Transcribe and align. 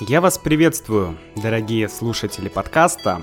Я 0.00 0.20
вас 0.20 0.38
приветствую, 0.38 1.18
дорогие 1.34 1.88
слушатели 1.88 2.48
подкаста. 2.48 3.22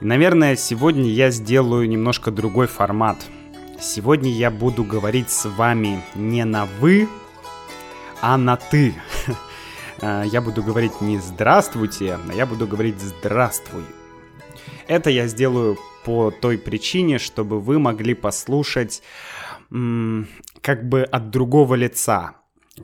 И, 0.00 0.04
наверное, 0.06 0.56
сегодня 0.56 1.10
я 1.10 1.30
сделаю 1.30 1.86
немножко 1.86 2.30
другой 2.30 2.66
формат. 2.66 3.18
Сегодня 3.78 4.30
я 4.30 4.50
буду 4.50 4.84
говорить 4.84 5.28
с 5.28 5.46
вами 5.46 6.02
не 6.14 6.46
на 6.46 6.64
«вы», 6.64 7.10
а 8.22 8.38
на 8.38 8.56
«ты». 8.56 8.94
А, 10.00 10.22
я 10.24 10.40
буду 10.40 10.62
говорить 10.62 11.02
не 11.02 11.18
«здравствуйте», 11.18 12.18
а 12.26 12.32
я 12.32 12.46
буду 12.46 12.66
говорить 12.66 12.98
«здравствуй». 12.98 13.84
Это 14.88 15.10
я 15.10 15.26
сделаю 15.26 15.76
по 16.06 16.30
той 16.30 16.56
причине, 16.56 17.18
чтобы 17.18 17.60
вы 17.60 17.78
могли 17.78 18.14
послушать 18.14 19.02
как 19.68 20.88
бы 20.88 21.02
от 21.02 21.28
другого 21.28 21.74
лица. 21.74 22.34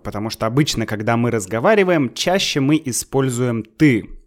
Потому 0.03 0.31
что 0.31 0.47
обычно, 0.47 0.87
когда 0.87 1.17
мы 1.17 1.31
разговариваем, 1.31 2.15
чаще 2.15 2.61
мы 2.61 2.81
используем 2.85 3.65
«ты», 3.65 4.21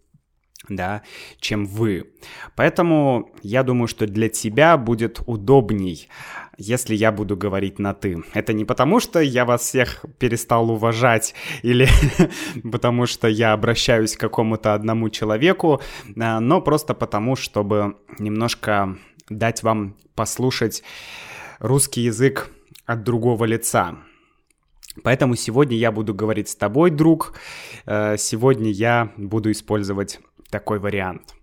да, 0.69 1.01
чем 1.39 1.65
вы. 1.65 2.13
Поэтому 2.55 3.31
я 3.41 3.63
думаю, 3.63 3.87
что 3.87 4.07
для 4.07 4.29
тебя 4.29 4.77
будет 4.77 5.19
удобней, 5.25 6.07
если 6.57 6.95
я 6.95 7.11
буду 7.11 7.35
говорить 7.35 7.79
на 7.79 7.93
ты. 7.93 8.23
Это 8.33 8.53
не 8.53 8.63
потому, 8.63 8.99
что 8.99 9.19
я 9.19 9.45
вас 9.45 9.61
всех 9.61 10.05
перестал 10.19 10.71
уважать 10.71 11.35
или 11.63 11.87
потому, 12.71 13.05
что 13.07 13.27
я 13.27 13.53
обращаюсь 13.53 14.15
к 14.15 14.21
какому-то 14.21 14.73
одному 14.73 15.09
человеку, 15.09 15.81
а, 16.17 16.39
но 16.39 16.61
просто 16.61 16.93
потому, 16.93 17.35
чтобы 17.35 17.97
немножко 18.19 18.97
дать 19.29 19.63
вам 19.63 19.97
послушать 20.15 20.83
русский 21.59 22.01
язык 22.01 22.49
от 22.85 23.03
другого 23.03 23.45
лица. 23.45 23.97
Поэтому 25.01 25.35
сегодня 25.35 25.75
я 25.75 25.91
буду 25.91 26.13
говорить 26.13 26.49
с 26.49 26.55
тобой, 26.55 26.91
друг. 26.91 27.33
Э, 27.85 28.15
сегодня 28.17 28.69
я 28.69 29.11
буду 29.17 29.51
использовать 29.51 30.19
такой 30.49 30.79
вариант. 30.79 31.33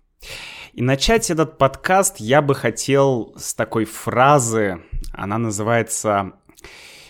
И 0.73 0.81
начать 0.81 1.29
этот 1.29 1.57
подкаст 1.57 2.17
я 2.19 2.41
бы 2.41 2.55
хотел 2.55 3.33
с 3.37 3.53
такой 3.53 3.85
фразы. 3.85 4.81
Она 5.11 5.37
называется... 5.37 6.33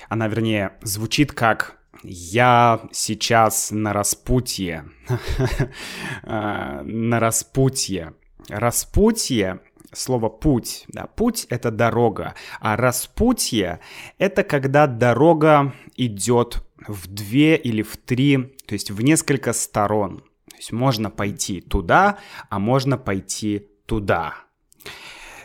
Она, 0.10 0.28
вернее, 0.28 0.74
звучит 0.82 1.32
как 1.32 1.78
«Я 2.04 2.82
сейчас 2.92 3.72
на 3.72 3.94
распутье». 3.94 4.86
Э, 6.24 6.82
на 6.84 7.20
распутье. 7.20 8.14
Распутье 8.50 9.60
слово 9.94 10.30
путь. 10.30 10.86
Да, 10.88 11.08
путь 11.08 11.46
это 11.50 11.72
дорога, 11.72 12.36
а 12.60 12.76
распутье 12.78 13.80
это 14.18 14.44
когда 14.44 14.88
дорога 14.88 15.74
идет 15.96 16.64
в 16.88 17.08
две 17.08 17.56
или 17.56 17.82
в 17.82 17.98
три, 17.98 18.56
то 18.66 18.74
есть 18.74 18.92
в 18.92 19.02
несколько 19.02 19.54
сторон. 19.54 20.24
То 20.50 20.58
есть 20.58 20.72
можно 20.72 21.10
пойти 21.10 21.62
туда, 21.62 22.18
а 22.50 22.60
можно 22.60 22.98
пойти 22.98 23.68
туда. 23.86 24.36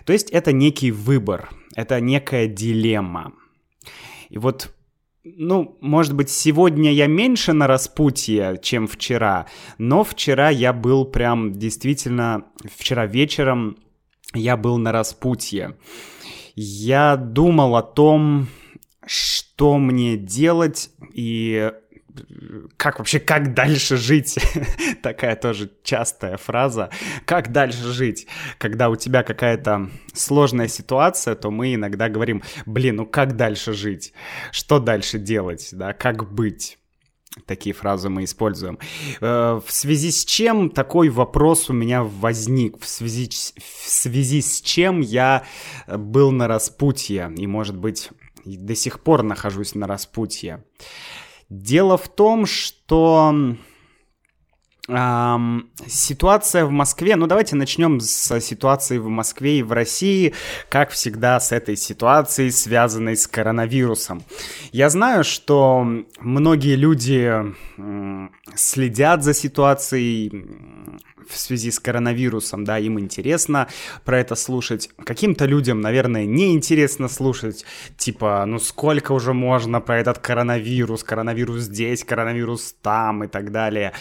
То 0.05 0.13
есть 0.13 0.31
это 0.31 0.53
некий 0.53 0.91
выбор, 0.91 1.51
это 1.75 2.01
некая 2.01 2.47
дилемма. 2.47 3.33
И 4.29 4.39
вот 4.39 4.73
ну, 5.25 5.77
может 5.81 6.15
быть, 6.15 6.31
сегодня 6.31 6.93
я 6.93 7.09
меньше 7.09 7.53
на 7.53 7.67
распутье, 7.67 8.61
чем 8.63 8.87
вчера, 8.87 9.47
но 9.77 10.05
вчера 10.05 10.51
я 10.51 10.73
был 10.73 11.05
прям 11.05 11.53
действительно, 11.53 12.45
вчера 12.73 13.07
вечером 13.07 13.77
я 14.37 14.56
был 14.56 14.79
на 14.79 14.92
распутье. 14.92 15.77
Я 16.55 17.17
думал 17.17 17.77
о 17.77 17.83
том, 17.83 18.48
что 19.06 19.78
мне 19.78 20.17
делать 20.17 20.91
и 21.12 21.73
как 22.77 22.98
вообще, 22.98 23.20
как 23.20 23.55
дальше 23.55 23.97
жить? 23.97 24.38
Такая 25.03 25.37
тоже 25.37 25.71
частая 25.83 26.37
фраза. 26.37 26.91
Как 27.25 27.53
дальше 27.53 27.93
жить? 27.93 28.27
Когда 28.59 28.88
у 28.88 28.97
тебя 28.97 29.22
какая-то 29.22 29.91
сложная 30.15 30.69
ситуация, 30.69 31.34
то 31.34 31.50
мы 31.50 31.75
иногда 31.75 32.09
говорим, 32.09 32.43
блин, 32.65 32.97
ну 32.97 33.06
как 33.06 33.37
дальше 33.37 33.72
жить? 33.72 34.12
Что 34.50 34.78
дальше 34.78 35.19
делать? 35.19 35.69
Да, 35.72 35.93
как 35.93 36.32
быть? 36.32 36.78
Такие 37.44 37.75
фразы 37.75 38.09
мы 38.09 38.25
используем. 38.25 38.78
Э, 39.20 39.60
в 39.64 39.70
связи 39.70 40.10
с 40.10 40.25
чем 40.25 40.70
такой 40.70 41.10
вопрос 41.10 41.69
у 41.69 41.72
меня 41.75 42.03
возник? 42.03 42.81
В 42.81 42.88
связи, 42.88 43.28
в 43.28 43.88
связи 43.88 44.41
с 44.41 44.60
чем 44.62 45.00
я 45.00 45.44
был 45.87 46.31
на 46.31 46.48
распутье 46.48 47.32
и, 47.37 47.47
может 47.47 47.76
быть, 47.76 48.10
до 48.44 48.75
сих 48.75 49.00
пор 49.00 49.22
нахожусь 49.22 49.75
на 49.75 49.87
распутье? 49.87 50.64
Дело 51.50 51.97
в 51.98 52.09
том, 52.09 52.47
что 52.47 53.56
Ситуация 54.87 56.65
в 56.65 56.71
Москве, 56.71 57.17
ну 57.17 57.27
давайте 57.27 57.57
начнем 57.57 57.99
с 57.99 58.41
ситуации 58.41 58.99
в 58.99 59.09
Москве 59.09 59.59
и 59.59 59.63
в 59.65 59.73
России, 59.73 60.33
как 60.69 60.91
всегда 60.91 61.41
с 61.41 61.51
этой 61.51 61.77
ситуацией, 61.77 62.51
связанной 62.51 63.17
с 63.17 63.27
коронавирусом. 63.27 64.23
Я 64.71 64.89
знаю, 64.89 65.25
что 65.25 65.85
многие 66.21 66.77
люди 66.77 67.33
следят 68.55 69.25
за 69.25 69.35
ситуацией 69.35 70.31
в 71.28 71.37
связи 71.37 71.70
с 71.70 71.78
коронавирусом, 71.78 72.64
да, 72.64 72.78
им 72.78 72.98
интересно 72.98 73.69
про 74.04 74.20
это 74.20 74.34
слушать. 74.34 74.91
Каким-то 75.04 75.44
людям, 75.44 75.81
наверное, 75.81 76.26
не 76.26 76.53
интересно 76.54 77.09
слушать, 77.09 77.64
типа, 77.97 78.44
ну 78.47 78.59
сколько 78.59 79.12
уже 79.12 79.32
можно 79.32 79.81
про 79.81 79.98
этот 79.98 80.19
коронавирус, 80.19 81.04
коронавирус 81.04 81.62
здесь, 81.62 82.04
коронавирус 82.04 82.76
там 82.82 83.25
и 83.25 83.28
так 83.28 83.53
далее. 83.53 83.92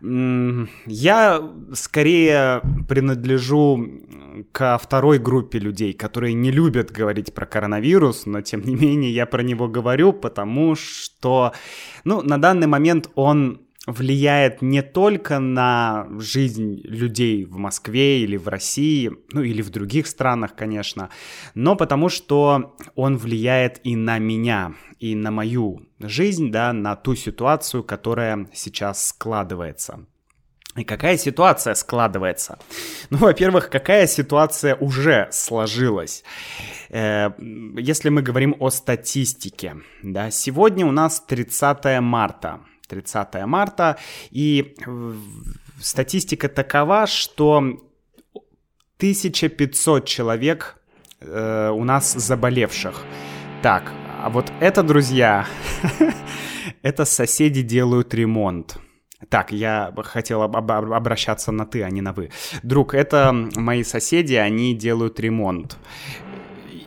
Я 0.00 1.42
скорее 1.72 2.62
принадлежу 2.88 3.86
ко 4.52 4.78
второй 4.78 5.18
группе 5.18 5.58
людей, 5.58 5.92
которые 5.92 6.34
не 6.34 6.50
любят 6.50 6.90
говорить 6.90 7.32
про 7.32 7.46
коронавирус, 7.46 8.26
но 8.26 8.42
тем 8.42 8.62
не 8.62 8.74
менее 8.74 9.12
я 9.12 9.26
про 9.26 9.42
него 9.42 9.68
говорю, 9.68 10.12
потому 10.12 10.74
что, 10.74 11.52
ну, 12.04 12.22
на 12.22 12.38
данный 12.38 12.66
момент 12.66 13.10
он 13.14 13.60
влияет 13.86 14.62
не 14.62 14.82
только 14.82 15.38
на 15.38 16.06
жизнь 16.18 16.80
людей 16.84 17.44
в 17.44 17.56
Москве 17.56 18.22
или 18.22 18.36
в 18.36 18.48
России, 18.48 19.10
ну 19.32 19.42
или 19.42 19.62
в 19.62 19.70
других 19.70 20.06
странах, 20.06 20.54
конечно, 20.54 21.10
но 21.54 21.76
потому 21.76 22.08
что 22.08 22.76
он 22.94 23.16
влияет 23.16 23.80
и 23.84 23.96
на 23.96 24.18
меня, 24.18 24.74
и 25.00 25.14
на 25.14 25.30
мою 25.30 25.86
жизнь, 26.00 26.50
да, 26.50 26.72
на 26.72 26.96
ту 26.96 27.14
ситуацию, 27.14 27.84
которая 27.84 28.48
сейчас 28.54 29.08
складывается. 29.08 30.06
И 30.76 30.82
какая 30.82 31.16
ситуация 31.18 31.74
складывается? 31.74 32.58
Ну, 33.10 33.18
во-первых, 33.18 33.70
какая 33.70 34.08
ситуация 34.08 34.74
уже 34.74 35.28
сложилась? 35.30 36.24
Э, 36.88 37.30
если 37.76 38.08
мы 38.08 38.22
говорим 38.22 38.56
о 38.58 38.70
статистике, 38.70 39.76
да, 40.02 40.32
сегодня 40.32 40.84
у 40.84 40.90
нас 40.90 41.20
30 41.20 42.00
марта. 42.00 42.60
30 42.88 43.44
марта, 43.46 43.96
и 44.30 44.74
статистика 45.80 46.48
такова, 46.48 47.06
что 47.06 47.58
1500 48.98 50.06
человек 50.06 50.76
э, 51.20 51.70
у 51.70 51.84
нас 51.84 52.12
заболевших. 52.12 53.02
Так, 53.62 53.92
а 54.22 54.30
вот 54.30 54.52
это, 54.60 54.82
друзья, 54.82 55.46
это 56.82 57.04
соседи 57.04 57.62
делают 57.62 58.14
ремонт. 58.14 58.78
Так, 59.28 59.52
я 59.52 59.92
хотел 60.04 60.42
об- 60.42 60.56
об- 60.56 60.92
обращаться 60.92 61.50
на 61.52 61.66
ты, 61.66 61.82
а 61.82 61.90
не 61.90 62.00
на 62.02 62.12
вы. 62.12 62.30
Друг, 62.62 62.94
это 62.94 63.32
мои 63.56 63.82
соседи, 63.82 64.34
они 64.34 64.74
делают 64.74 65.18
ремонт. 65.18 65.78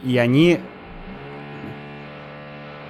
И 0.04 0.18
они 0.18 0.60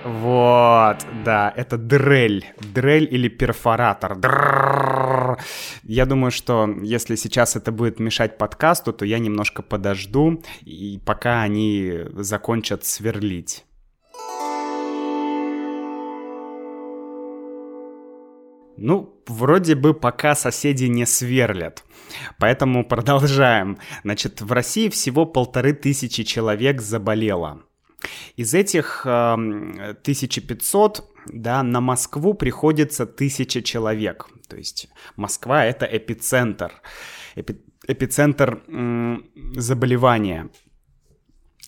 вот, 0.07 1.05
да, 1.25 1.53
это 1.55 1.77
дрель. 1.77 2.45
Дрель 2.73 3.07
или 3.11 3.27
перфоратор. 3.27 4.15
Дрррррр. 4.15 5.37
Я 5.83 6.05
думаю, 6.05 6.31
что 6.31 6.69
если 6.81 7.15
сейчас 7.15 7.57
это 7.57 7.73
будет 7.73 7.99
мешать 7.99 8.37
подкасту, 8.37 8.93
то 8.93 9.03
я 9.05 9.19
немножко 9.19 9.61
подожду, 9.61 10.41
и 10.61 10.99
пока 11.05 11.41
они 11.41 12.05
закончат 12.13 12.85
сверлить. 12.85 13.65
Ну, 18.77 19.21
вроде 19.27 19.75
бы 19.75 19.93
пока 19.93 20.35
соседи 20.35 20.85
не 20.85 21.05
сверлят. 21.05 21.83
Поэтому 22.39 22.85
продолжаем. 22.85 23.79
Значит, 24.03 24.41
в 24.41 24.51
России 24.53 24.87
всего 24.89 25.25
полторы 25.25 25.73
тысячи 25.73 26.23
человек 26.23 26.79
заболело. 26.79 27.66
Из 28.35 28.53
этих 28.53 29.05
э, 29.05 29.09
1500 29.09 31.03
да, 31.27 31.63
на 31.63 31.81
Москву 31.81 32.33
приходится 32.33 33.03
1000 33.03 33.61
человек. 33.61 34.27
То 34.47 34.57
есть 34.57 34.87
Москва— 35.15 35.65
это 35.65 35.85
эпицентр, 35.85 36.71
эпи, 37.35 37.61
эпицентр 37.87 38.63
э, 38.67 39.17
заболевания. 39.55 40.49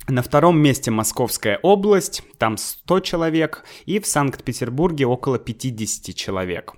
На 0.08 0.24
втором 0.24 0.60
месте 0.60 0.92
Московская 0.92 1.60
область, 1.62 2.24
там 2.38 2.58
100 2.58 3.00
человек, 3.02 3.64
и 3.86 4.00
в 4.00 4.08
Санкт-Петербурге 4.08 5.06
около 5.06 5.38
50 5.38 6.16
человек. 6.16 6.74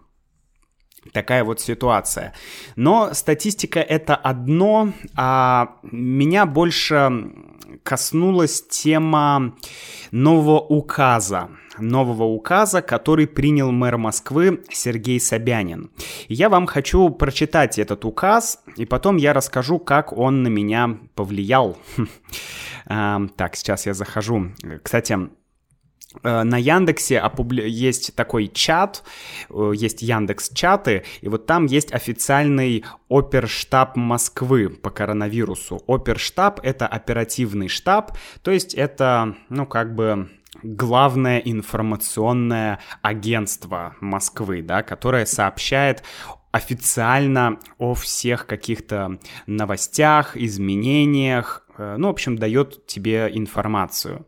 Такая 1.14 1.44
вот 1.44 1.60
ситуация. 1.60 2.34
Но 2.76 3.14
статистика 3.14 3.80
это 3.80 4.16
одно, 4.16 4.94
а 5.16 5.78
меня 5.84 6.46
больше 6.46 7.32
коснулась 7.84 8.62
тема 8.68 9.56
нового 10.12 10.60
указа. 10.60 11.50
Нового 11.80 12.26
указа, 12.26 12.82
который 12.82 13.28
принял 13.28 13.72
мэр 13.72 13.98
Москвы 13.98 14.62
Сергей 14.70 15.20
Собянин. 15.20 15.90
Я 16.28 16.50
вам 16.50 16.68
хочу 16.68 17.10
прочитать 17.10 17.80
этот 17.80 18.06
указ, 18.06 18.62
и 18.76 18.86
потом 18.86 19.18
я 19.18 19.34
расскажу, 19.34 19.80
как 19.80 20.16
он 20.16 20.44
на 20.44 20.48
меня 20.48 20.98
повлиял. 21.16 21.78
Так, 22.88 23.56
сейчас 23.56 23.86
я 23.86 23.94
захожу. 23.94 24.48
Кстати, 24.84 25.30
на 26.24 26.58
Яндексе 26.58 27.24
есть 27.66 28.16
такой 28.16 28.48
чат, 28.48 29.04
э, 29.50 29.72
есть 29.76 30.02
Яндекс 30.02 30.50
чаты, 30.54 31.04
и 31.22 31.30
вот 31.30 31.46
там 31.46 31.66
есть 31.66 31.94
официальный 31.94 32.84
оперштаб 33.10 33.96
Москвы 33.96 34.70
по 34.70 34.90
коронавирусу. 34.90 35.82
Оперштаб— 35.88 36.60
это 36.64 36.86
оперативный 36.86 37.70
штаб, 37.70 38.18
то 38.42 38.52
есть 38.52 38.74
это, 38.74 39.36
ну, 39.50 39.66
как 39.66 39.96
бы 39.96 40.30
главное 40.64 41.40
информационное 41.40 42.80
агентство 43.02 43.96
Москвы, 44.02 44.62
да, 44.62 44.84
которое 44.84 45.26
сообщает 45.26 46.04
официально 46.52 47.58
о 47.78 47.94
всех 47.94 48.46
каких-то 48.46 49.18
новостях, 49.48 50.36
изменениях, 50.36 51.66
э, 51.78 51.96
ну, 51.98 52.08
в 52.08 52.12
общем, 52.12 52.38
дает 52.38 52.86
тебе 52.86 53.30
информацию. 53.34 54.26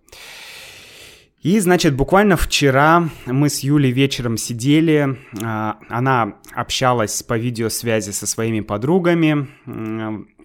И, 1.44 1.60
значит, 1.60 1.94
буквально 1.96 2.38
вчера 2.38 3.10
мы 3.26 3.50
с 3.50 3.60
Юлей 3.60 3.92
вечером 3.92 4.38
сидели, 4.38 5.20
а, 5.44 5.78
она 5.90 6.38
общалась 6.54 7.22
по 7.22 7.38
видеосвязи 7.38 8.12
со 8.12 8.26
своими 8.26 8.62
подругами, 8.62 9.50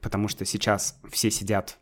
потому 0.03 0.27
что 0.29 0.45
сейчас 0.45 1.01
все 1.11 1.31
сидят 1.31 1.79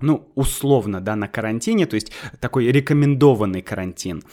ну, 0.00 0.32
условно, 0.34 1.00
да, 1.00 1.14
на 1.14 1.28
карантине, 1.28 1.86
то 1.86 1.94
есть 1.94 2.10
такой 2.40 2.66
рекомендованный 2.72 3.62
карантин. 3.62 4.24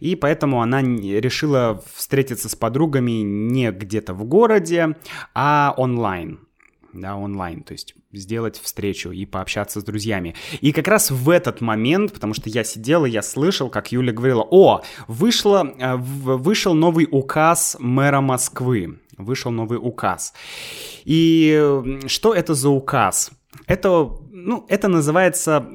И 0.00 0.16
поэтому 0.16 0.62
она 0.62 0.80
решила 0.80 1.84
встретиться 1.94 2.48
с 2.48 2.56
подругами 2.56 3.20
не 3.20 3.70
где-то 3.70 4.14
в 4.14 4.24
городе, 4.24 4.96
а 5.34 5.74
онлайн 5.76 6.47
да, 6.92 7.16
онлайн, 7.16 7.62
то 7.62 7.72
есть 7.72 7.94
сделать 8.12 8.58
встречу 8.58 9.10
и 9.10 9.26
пообщаться 9.26 9.80
с 9.80 9.84
друзьями. 9.84 10.34
И 10.60 10.72
как 10.72 10.88
раз 10.88 11.10
в 11.10 11.30
этот 11.30 11.60
момент, 11.60 12.12
потому 12.12 12.34
что 12.34 12.48
я 12.48 12.64
сидел 12.64 13.04
и 13.04 13.10
я 13.10 13.22
слышал, 13.22 13.68
как 13.68 13.92
Юля 13.92 14.12
говорила, 14.12 14.46
о, 14.50 14.82
вышло, 15.06 15.74
э, 15.78 15.96
вышел 15.96 16.74
новый 16.74 17.06
указ 17.10 17.76
мэра 17.78 18.20
Москвы, 18.20 19.00
вышел 19.16 19.50
новый 19.50 19.78
указ. 19.80 20.32
И 21.04 21.98
что 22.06 22.34
это 22.34 22.54
за 22.54 22.70
указ? 22.70 23.30
Это, 23.66 24.10
ну, 24.30 24.64
это 24.68 24.88
называется, 24.88 25.66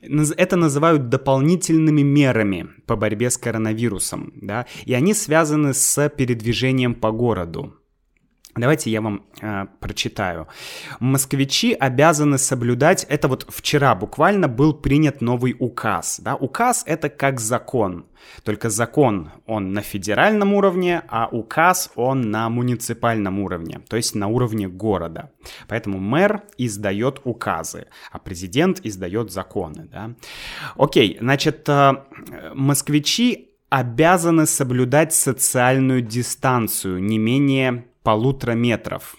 это 0.00 0.56
называют 0.56 1.08
дополнительными 1.08 2.02
мерами 2.02 2.68
по 2.86 2.96
борьбе 2.96 3.30
с 3.30 3.36
коронавирусом, 3.36 4.32
да, 4.36 4.66
и 4.84 4.94
они 4.94 5.14
связаны 5.14 5.74
с 5.74 6.08
передвижением 6.08 6.94
по 6.94 7.12
городу. 7.12 7.74
Давайте 8.54 8.90
я 8.90 9.00
вам 9.00 9.24
э, 9.40 9.66
прочитаю. 9.80 10.46
Москвичи 11.00 11.72
обязаны 11.72 12.36
соблюдать, 12.36 13.06
это 13.08 13.28
вот 13.28 13.46
вчера 13.48 13.94
буквально 13.94 14.46
был 14.46 14.74
принят 14.74 15.22
новый 15.22 15.56
указ. 15.58 16.20
Да? 16.22 16.36
Указ 16.36 16.82
это 16.86 17.08
как 17.08 17.40
закон, 17.40 18.04
только 18.44 18.68
закон 18.68 19.30
он 19.46 19.72
на 19.72 19.80
федеральном 19.80 20.52
уровне, 20.52 21.02
а 21.08 21.28
указ 21.32 21.90
он 21.96 22.30
на 22.30 22.50
муниципальном 22.50 23.40
уровне, 23.40 23.80
то 23.88 23.96
есть 23.96 24.14
на 24.14 24.28
уровне 24.28 24.68
города. 24.68 25.30
Поэтому 25.66 25.98
мэр 25.98 26.42
издает 26.58 27.22
указы, 27.24 27.86
а 28.10 28.18
президент 28.18 28.80
издает 28.84 29.32
законы. 29.32 29.88
Да? 29.90 30.10
Окей, 30.76 31.16
значит, 31.18 31.66
э, 31.70 31.94
москвичи 32.54 33.48
обязаны 33.70 34.44
соблюдать 34.44 35.14
социальную 35.14 36.02
дистанцию 36.02 37.02
не 37.02 37.16
менее 37.16 37.86
полутора 38.02 38.52
метров. 38.52 39.16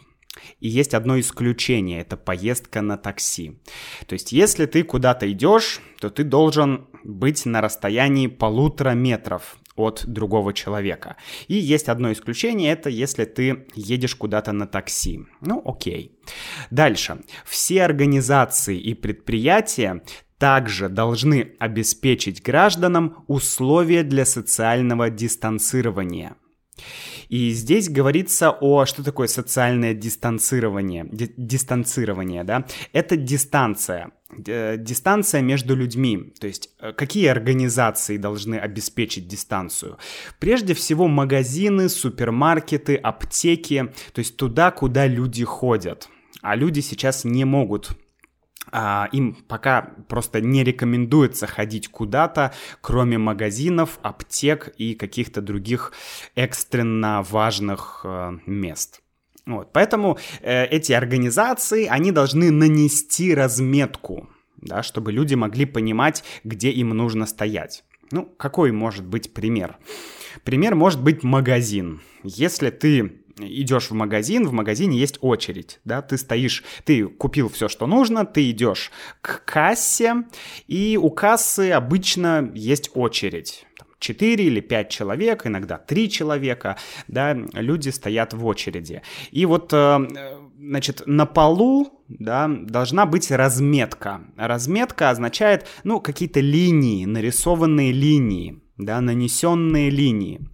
И 0.59 0.67
есть 0.67 0.93
одно 0.93 1.19
исключение, 1.19 2.01
это 2.01 2.17
поездка 2.17 2.81
на 2.81 2.97
такси. 2.97 3.59
То 4.07 4.13
есть, 4.13 4.31
если 4.31 4.65
ты 4.65 4.83
куда-то 4.83 5.31
идешь, 5.31 5.79
то 5.99 6.09
ты 6.09 6.23
должен 6.23 6.87
быть 7.03 7.45
на 7.45 7.61
расстоянии 7.61 8.27
полутора 8.27 8.91
метров 8.91 9.57
от 9.75 10.05
другого 10.05 10.53
человека. 10.53 11.17
И 11.47 11.55
есть 11.55 11.89
одно 11.89 12.11
исключение, 12.11 12.71
это 12.71 12.89
если 12.89 13.25
ты 13.25 13.65
едешь 13.75 14.15
куда-то 14.15 14.51
на 14.51 14.67
такси. 14.67 15.21
Ну, 15.41 15.61
окей. 15.65 16.17
Дальше. 16.71 17.21
Все 17.45 17.83
организации 17.83 18.79
и 18.79 18.93
предприятия 18.93 20.03
также 20.37 20.89
должны 20.89 21.55
обеспечить 21.59 22.43
гражданам 22.43 23.23
условия 23.27 24.03
для 24.03 24.25
социального 24.25 25.09
дистанцирования. 25.09 26.35
И 27.29 27.51
здесь 27.51 27.89
говорится 27.89 28.51
о, 28.51 28.85
что 28.85 29.03
такое 29.03 29.27
социальное 29.27 29.93
дистанцирование, 29.93 31.07
ди- 31.11 31.33
дистанцирование, 31.37 32.43
да, 32.43 32.65
это 32.91 33.15
дистанция, 33.15 34.11
дистанция 34.37 35.41
между 35.41 35.75
людьми, 35.75 36.33
то 36.39 36.47
есть 36.47 36.69
э, 36.79 36.93
какие 36.93 37.27
организации 37.27 38.17
должны 38.17 38.55
обеспечить 38.55 39.27
дистанцию. 39.27 39.97
Прежде 40.39 40.73
всего 40.73 41.07
магазины, 41.07 41.89
супермаркеты, 41.89 42.95
аптеки, 42.95 43.91
то 44.13 44.19
есть 44.19 44.37
туда, 44.37 44.71
куда 44.71 45.07
люди 45.07 45.43
ходят. 45.43 46.09
А 46.41 46.55
люди 46.55 46.81
сейчас 46.81 47.23
не 47.23 47.45
могут 47.45 47.91
им 49.11 49.35
пока 49.47 49.93
просто 50.07 50.41
не 50.41 50.63
рекомендуется 50.63 51.47
ходить 51.47 51.87
куда-то, 51.87 52.53
кроме 52.81 53.17
магазинов, 53.17 53.99
аптек 54.01 54.73
и 54.77 54.95
каких-то 54.95 55.41
других 55.41 55.93
экстренно 56.35 57.21
важных 57.23 58.01
э, 58.03 58.37
мест. 58.45 59.01
Вот, 59.45 59.73
поэтому 59.73 60.17
э, 60.41 60.65
эти 60.65 60.93
организации, 60.93 61.85
они 61.85 62.11
должны 62.11 62.49
нанести 62.49 63.35
разметку, 63.35 64.29
да, 64.57 64.83
чтобы 64.83 65.11
люди 65.11 65.35
могли 65.35 65.65
понимать, 65.65 66.23
где 66.43 66.71
им 66.71 66.89
нужно 66.89 67.25
стоять. 67.25 67.83
Ну, 68.11 68.25
какой 68.25 68.71
может 68.71 69.05
быть 69.05 69.33
пример? 69.33 69.77
Пример 70.43 70.75
может 70.75 71.01
быть 71.01 71.23
магазин. 71.23 72.01
Если 72.23 72.69
ты 72.69 73.22
идешь 73.37 73.89
в 73.89 73.93
магазин, 73.93 74.47
в 74.47 74.53
магазине 74.53 74.97
есть 74.97 75.17
очередь, 75.21 75.79
да, 75.85 76.01
ты 76.01 76.17
стоишь, 76.17 76.63
ты 76.85 77.05
купил 77.05 77.49
все, 77.49 77.67
что 77.67 77.87
нужно, 77.87 78.25
ты 78.25 78.49
идешь 78.51 78.91
к 79.21 79.43
кассе, 79.45 80.23
и 80.67 80.99
у 81.01 81.09
кассы 81.09 81.71
обычно 81.71 82.51
есть 82.53 82.91
очередь. 82.93 83.65
4 83.99 84.43
или 84.43 84.59
5 84.59 84.89
человек, 84.89 85.47
иногда 85.47 85.77
3 85.77 86.09
человека, 86.09 86.77
да, 87.07 87.33
люди 87.53 87.89
стоят 87.89 88.33
в 88.33 88.45
очереди. 88.45 89.01
И 89.31 89.45
вот, 89.45 89.71
э, 89.71 89.99
значит, 90.59 91.03
на 91.05 91.25
полу, 91.25 92.03
да, 92.09 92.49
должна 92.49 93.05
быть 93.05 93.31
разметка. 93.31 94.21
Разметка 94.35 95.09
означает, 95.09 95.67
ну, 95.85 96.01
какие-то 96.01 96.41
линии, 96.41 97.05
нарисованные 97.05 97.93
линии, 97.93 98.61
да, 98.77 98.99
нанесенные 98.99 99.89
линии 99.89 100.49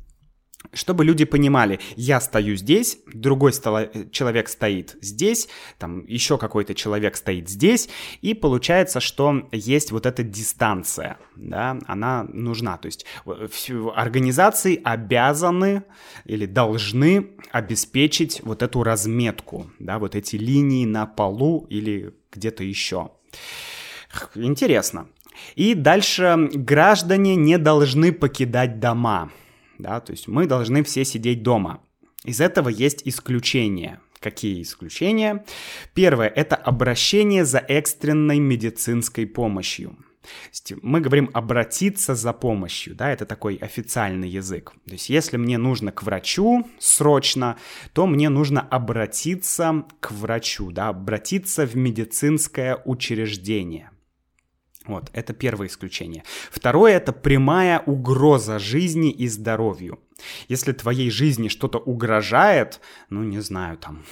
чтобы 0.73 1.05
люди 1.05 1.25
понимали, 1.25 1.79
я 1.95 2.21
стою 2.21 2.55
здесь, 2.55 2.99
другой 3.13 3.53
стола- 3.53 3.89
человек 4.11 4.49
стоит 4.49 4.97
здесь, 5.01 5.47
там 5.77 6.05
еще 6.05 6.37
какой-то 6.37 6.75
человек 6.75 7.15
стоит 7.15 7.49
здесь, 7.49 7.89
и 8.21 8.33
получается, 8.33 8.99
что 8.99 9.47
есть 9.51 9.91
вот 9.91 10.05
эта 10.05 10.23
дистанция, 10.23 11.17
да, 11.35 11.79
она 11.87 12.23
нужна. 12.23 12.77
То 12.77 12.87
есть 12.87 13.05
организации 13.95 14.79
обязаны 14.83 15.83
или 16.25 16.45
должны 16.45 17.31
обеспечить 17.51 18.41
вот 18.43 18.61
эту 18.61 18.83
разметку, 18.83 19.71
да, 19.79 19.99
вот 19.99 20.15
эти 20.15 20.35
линии 20.35 20.85
на 20.85 21.05
полу 21.05 21.65
или 21.69 22.13
где-то 22.31 22.63
еще. 22.63 23.11
Интересно. 24.35 25.07
И 25.55 25.73
дальше 25.73 26.49
граждане 26.53 27.35
не 27.35 27.57
должны 27.57 28.11
покидать 28.11 28.79
дома 28.79 29.31
да, 29.79 29.99
то 29.99 30.11
есть 30.11 30.27
мы 30.27 30.45
должны 30.45 30.83
все 30.83 31.03
сидеть 31.05 31.41
дома. 31.41 31.81
Из 32.23 32.41
этого 32.41 32.69
есть 32.69 33.01
исключения. 33.05 33.99
Какие 34.19 34.61
исключения? 34.61 35.45
Первое– 35.93 36.27
это 36.35 36.57
обращение 36.57 37.45
за 37.45 37.59
экстренной 37.59 38.39
медицинской 38.39 39.25
помощью. 39.25 39.97
Мы 40.81 40.99
говорим 40.99 41.29
обратиться 41.33 42.13
за 42.13 42.33
помощью, 42.33 42.93
да, 42.93 43.11
это 43.11 43.25
такой 43.25 43.55
официальный 43.55 44.29
язык. 44.29 44.73
То 44.85 44.91
есть 44.91 45.09
если 45.09 45.37
мне 45.37 45.57
нужно 45.57 45.93
к 45.93 46.03
врачу 46.03 46.67
срочно, 46.77 47.57
то 47.93 48.05
мне 48.05 48.27
нужно 48.27 48.61
обратиться 48.61 49.85
к 50.01 50.11
врачу, 50.11 50.71
да, 50.71 50.89
обратиться 50.89 51.65
в 51.65 51.75
медицинское 51.75 52.81
учреждение– 52.83 53.91
вот, 54.89 55.09
это 55.13 55.33
первое 55.33 55.67
исключение. 55.67 56.23
Второе– 56.51 56.93
это 56.97 57.13
прямая 57.13 57.79
угроза 57.79 58.59
жизни 58.59 59.11
и 59.11 59.27
здоровью. 59.27 59.99
Если 60.49 60.73
твоей 60.73 61.09
жизни 61.09 61.47
что-то 61.47 61.77
угрожает, 61.79 62.81
ну, 63.09 63.23
не 63.23 63.39
знаю, 63.39 63.77
там, 63.77 64.03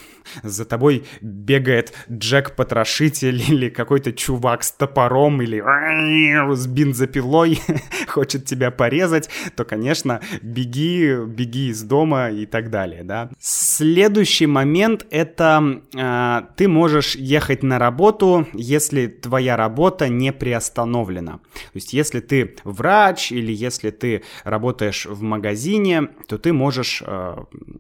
за 0.44 0.66
тобой 0.66 1.04
бегает 1.22 1.94
Джек-потрошитель 2.12 3.42
или 3.50 3.70
какой-то 3.70 4.14
чувак 4.14 4.64
с 4.64 4.72
топором 4.72 5.42
или 5.42 5.62
с 6.56 6.68
бензопилой 6.68 7.60
хочет 8.08 8.46
тебя 8.46 8.72
порезать, 8.72 9.30
то, 9.56 9.66
конечно, 9.66 10.22
беги, 10.42 11.16
беги 11.26 11.70
из 11.70 11.84
дома 11.84 12.30
и 12.30 12.46
так 12.46 12.70
далее, 12.70 13.04
да. 13.04 13.30
Следующий 13.40 14.48
момент— 14.48 15.06
это 15.10 15.82
э, 15.96 16.42
ты 16.56 16.68
можешь 16.68 17.16
ехать 17.16 17.64
на 17.64 17.80
работу, 17.80 18.48
если 18.54 19.08
твоя 19.08 19.58
работа 19.58 20.10
не 20.10 20.34
приостановлена. 20.34 21.34
То 21.34 21.76
есть 21.76 21.94
если 21.94 22.20
ты 22.20 22.56
врач 22.64 23.32
или 23.32 23.52
если 23.52 23.92
ты 23.92 24.24
работаешь 24.44 25.06
в 25.06 25.22
магазине, 25.22 26.10
то 26.28 26.38
ты 26.38 26.54
можешь 26.54 27.04
э, 27.06 27.38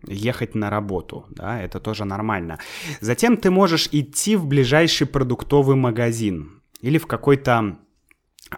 ехать 0.07 0.55
на 0.55 0.69
работу, 0.69 1.25
да, 1.29 1.61
это 1.61 1.79
тоже 1.79 2.05
нормально. 2.05 2.36
Затем 3.01 3.37
ты 3.37 3.51
можешь 3.51 3.89
идти 3.91 4.35
в 4.35 4.45
ближайший 4.45 5.07
продуктовый 5.07 5.75
магазин 5.75 6.61
или 6.81 6.97
в 6.97 7.07
какой-то 7.07 7.77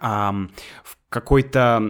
в 0.00 0.96
какой-то 1.08 1.80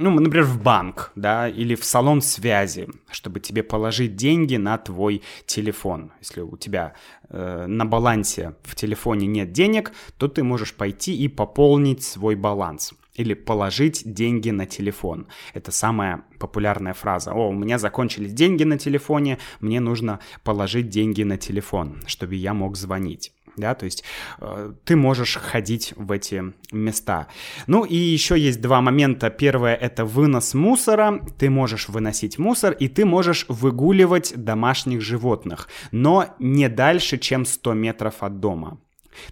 ну, 0.00 0.10
например, 0.18 0.46
в 0.46 0.62
банк, 0.62 1.12
да, 1.14 1.46
или 1.48 1.74
в 1.74 1.84
салон 1.84 2.22
связи, 2.22 2.88
чтобы 3.10 3.38
тебе 3.38 3.62
положить 3.62 4.16
деньги 4.16 4.56
на 4.56 4.78
твой 4.78 5.22
телефон. 5.44 6.12
Если 6.20 6.40
у 6.40 6.56
тебя 6.56 6.94
э, 7.28 7.66
на 7.66 7.84
балансе 7.84 8.54
в 8.62 8.74
телефоне 8.74 9.26
нет 9.26 9.52
денег, 9.52 9.92
то 10.16 10.28
ты 10.28 10.42
можешь 10.42 10.72
пойти 10.72 11.14
и 11.14 11.28
пополнить 11.28 12.02
свой 12.02 12.34
баланс 12.34 12.94
или 13.20 13.34
положить 13.34 14.02
деньги 14.04 14.50
на 14.50 14.66
телефон. 14.66 15.26
Это 15.54 15.72
самая 15.72 16.24
популярная 16.38 16.94
фраза. 16.94 17.32
О, 17.32 17.48
у 17.48 17.52
меня 17.52 17.78
закончились 17.78 18.32
деньги 18.32 18.64
на 18.64 18.78
телефоне, 18.78 19.38
мне 19.60 19.80
нужно 19.80 20.20
положить 20.42 20.88
деньги 20.88 21.22
на 21.22 21.36
телефон, 21.36 22.02
чтобы 22.06 22.34
я 22.34 22.54
мог 22.54 22.76
звонить 22.76 23.32
да, 23.56 23.74
то 23.74 23.84
есть 23.84 24.04
э, 24.40 24.72
ты 24.84 24.96
можешь 24.96 25.36
ходить 25.36 25.92
в 25.96 26.12
эти 26.12 26.52
места. 26.72 27.26
Ну 27.66 27.84
и 27.84 27.96
еще 27.96 28.38
есть 28.38 28.60
два 28.60 28.80
момента. 28.80 29.30
Первое 29.30 29.74
это 29.74 30.04
вынос 30.04 30.54
мусора, 30.54 31.20
ты 31.38 31.50
можешь 31.50 31.88
выносить 31.88 32.38
мусор, 32.38 32.72
и 32.72 32.88
ты 32.88 33.04
можешь 33.04 33.44
выгуливать 33.48 34.32
домашних 34.36 35.00
животных, 35.00 35.68
но 35.92 36.34
не 36.38 36.68
дальше, 36.68 37.18
чем 37.18 37.44
100 37.44 37.74
метров 37.74 38.22
от 38.22 38.40
дома. 38.40 38.78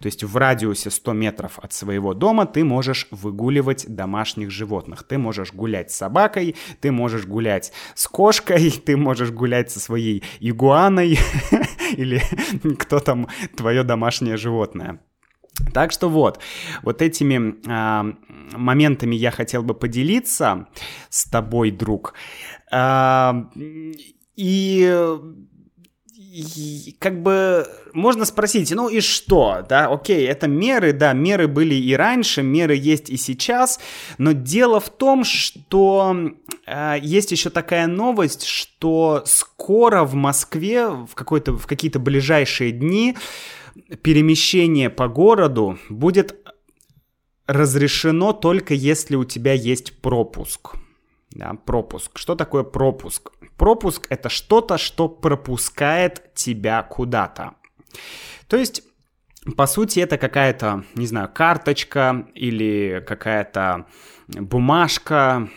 То 0.01 0.07
есть 0.07 0.25
в 0.25 0.37
радиусе 0.37 0.91
100 0.91 1.13
метров 1.13 1.59
от 1.59 1.73
своего 1.73 2.15
дома 2.15 2.47
ты 2.47 2.65
можешь 2.65 3.09
выгуливать 3.11 3.87
домашних 3.89 4.51
животных. 4.51 5.03
Ты 5.05 5.19
можешь 5.19 5.53
гулять 5.53 5.91
с 5.91 5.97
собакой, 5.97 6.57
ты 6.81 6.91
можешь 6.93 7.27
гулять 7.27 7.73
с 7.95 8.07
кошкой, 8.09 8.71
ты 8.85 8.97
можешь 8.97 9.31
гулять 9.31 9.71
со 9.71 9.81
своей 9.81 10.23
игуаной 10.41 11.19
или 11.97 12.23
кто 12.79 13.01
там 13.01 13.29
твое 13.57 13.85
домашнее 13.85 14.37
животное. 14.37 15.01
Так 15.75 15.93
что 15.93 16.09
вот, 16.09 16.39
вот 16.83 17.03
этими 17.03 17.57
э, 17.67 18.13
моментами 18.57 19.17
я 19.17 19.31
хотел 19.31 19.63
бы 19.63 19.75
поделиться 19.75 20.69
с 21.09 21.25
тобой, 21.25 21.73
друг. 21.73 22.15
Э, 22.71 23.33
и 24.37 25.19
как 26.99 27.23
бы 27.23 27.67
можно 27.93 28.25
спросить, 28.25 28.71
ну 28.73 28.89
и 28.89 29.01
что, 29.01 29.65
да, 29.69 29.87
окей, 29.87 30.27
это 30.27 30.47
меры, 30.47 30.93
да, 30.93 31.13
меры 31.13 31.49
были 31.49 31.75
и 31.75 31.95
раньше, 31.95 32.43
меры 32.43 32.75
есть 32.77 33.11
и 33.11 33.17
сейчас, 33.17 33.81
но 34.19 34.33
дело 34.33 34.81
в 34.81 34.91
том, 34.91 35.25
что 35.25 36.33
э, 36.67 36.97
есть 37.01 37.33
еще 37.33 37.51
такая 37.51 37.87
новость, 37.87 38.45
что 38.45 39.23
скоро 39.27 40.05
в 40.05 40.15
Москве 40.15 40.89
в, 40.89 41.15
какой-то, 41.15 41.57
в 41.57 41.67
какие-то 41.67 41.99
ближайшие 41.99 42.73
дни 42.73 43.17
перемещение 44.03 44.91
по 44.91 45.09
городу 45.09 45.79
будет 45.89 46.37
разрешено 47.47 48.33
только 48.33 48.75
если 48.75 49.17
у 49.17 49.25
тебя 49.25 49.53
есть 49.55 50.01
пропуск. 50.01 50.77
Да, 51.31 51.55
пропуск. 51.55 52.19
Что 52.19 52.35
такое 52.35 52.63
пропуск? 52.63 53.31
Пропуск— 53.57 54.07
это 54.11 54.29
что-то, 54.29 54.79
что 54.79 55.09
пропускает 55.09 56.35
тебя 56.35 56.83
куда-то. 56.83 57.55
То 58.47 58.57
есть, 58.57 58.83
по 59.57 59.67
сути, 59.67 60.01
это 60.01 60.17
какая-то, 60.17 60.85
не 60.95 61.07
знаю, 61.07 61.31
карточка 61.33 62.29
или 62.35 63.05
какая-то 63.07 63.87
бумажка, 64.29 65.49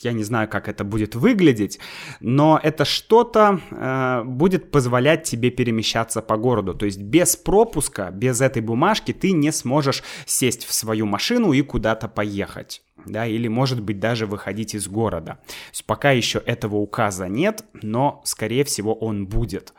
я 0.00 0.12
не 0.12 0.24
знаю, 0.24 0.48
как 0.48 0.68
это 0.68 0.84
будет 0.84 1.14
выглядеть, 1.14 1.78
но 2.20 2.58
это 2.62 2.84
что-то 2.84 3.60
э, 3.70 4.24
будет 4.24 4.70
позволять 4.70 5.24
тебе 5.24 5.50
перемещаться 5.50 6.22
по 6.22 6.36
городу. 6.36 6.74
То 6.74 6.86
есть 6.86 7.00
без 7.00 7.36
пропуска, 7.36 8.10
без 8.10 8.40
этой 8.40 8.62
бумажки 8.62 9.12
ты 9.12 9.32
не 9.32 9.52
сможешь 9.52 10.02
сесть 10.24 10.64
в 10.64 10.74
свою 10.74 11.06
машину 11.06 11.52
и 11.52 11.62
куда-то 11.62 12.08
поехать 12.08 12.82
да, 13.04 13.26
или, 13.26 13.48
может 13.48 13.82
быть, 13.82 13.98
даже 14.00 14.26
выходить 14.26 14.74
из 14.74 14.88
города. 14.88 15.38
То 15.46 15.52
есть 15.72 15.84
пока 15.84 16.10
еще 16.10 16.38
этого 16.44 16.76
указа 16.76 17.28
нет, 17.28 17.64
но, 17.82 18.20
скорее 18.24 18.64
всего, 18.64 18.94
он 18.94 19.26
будет. 19.26 19.74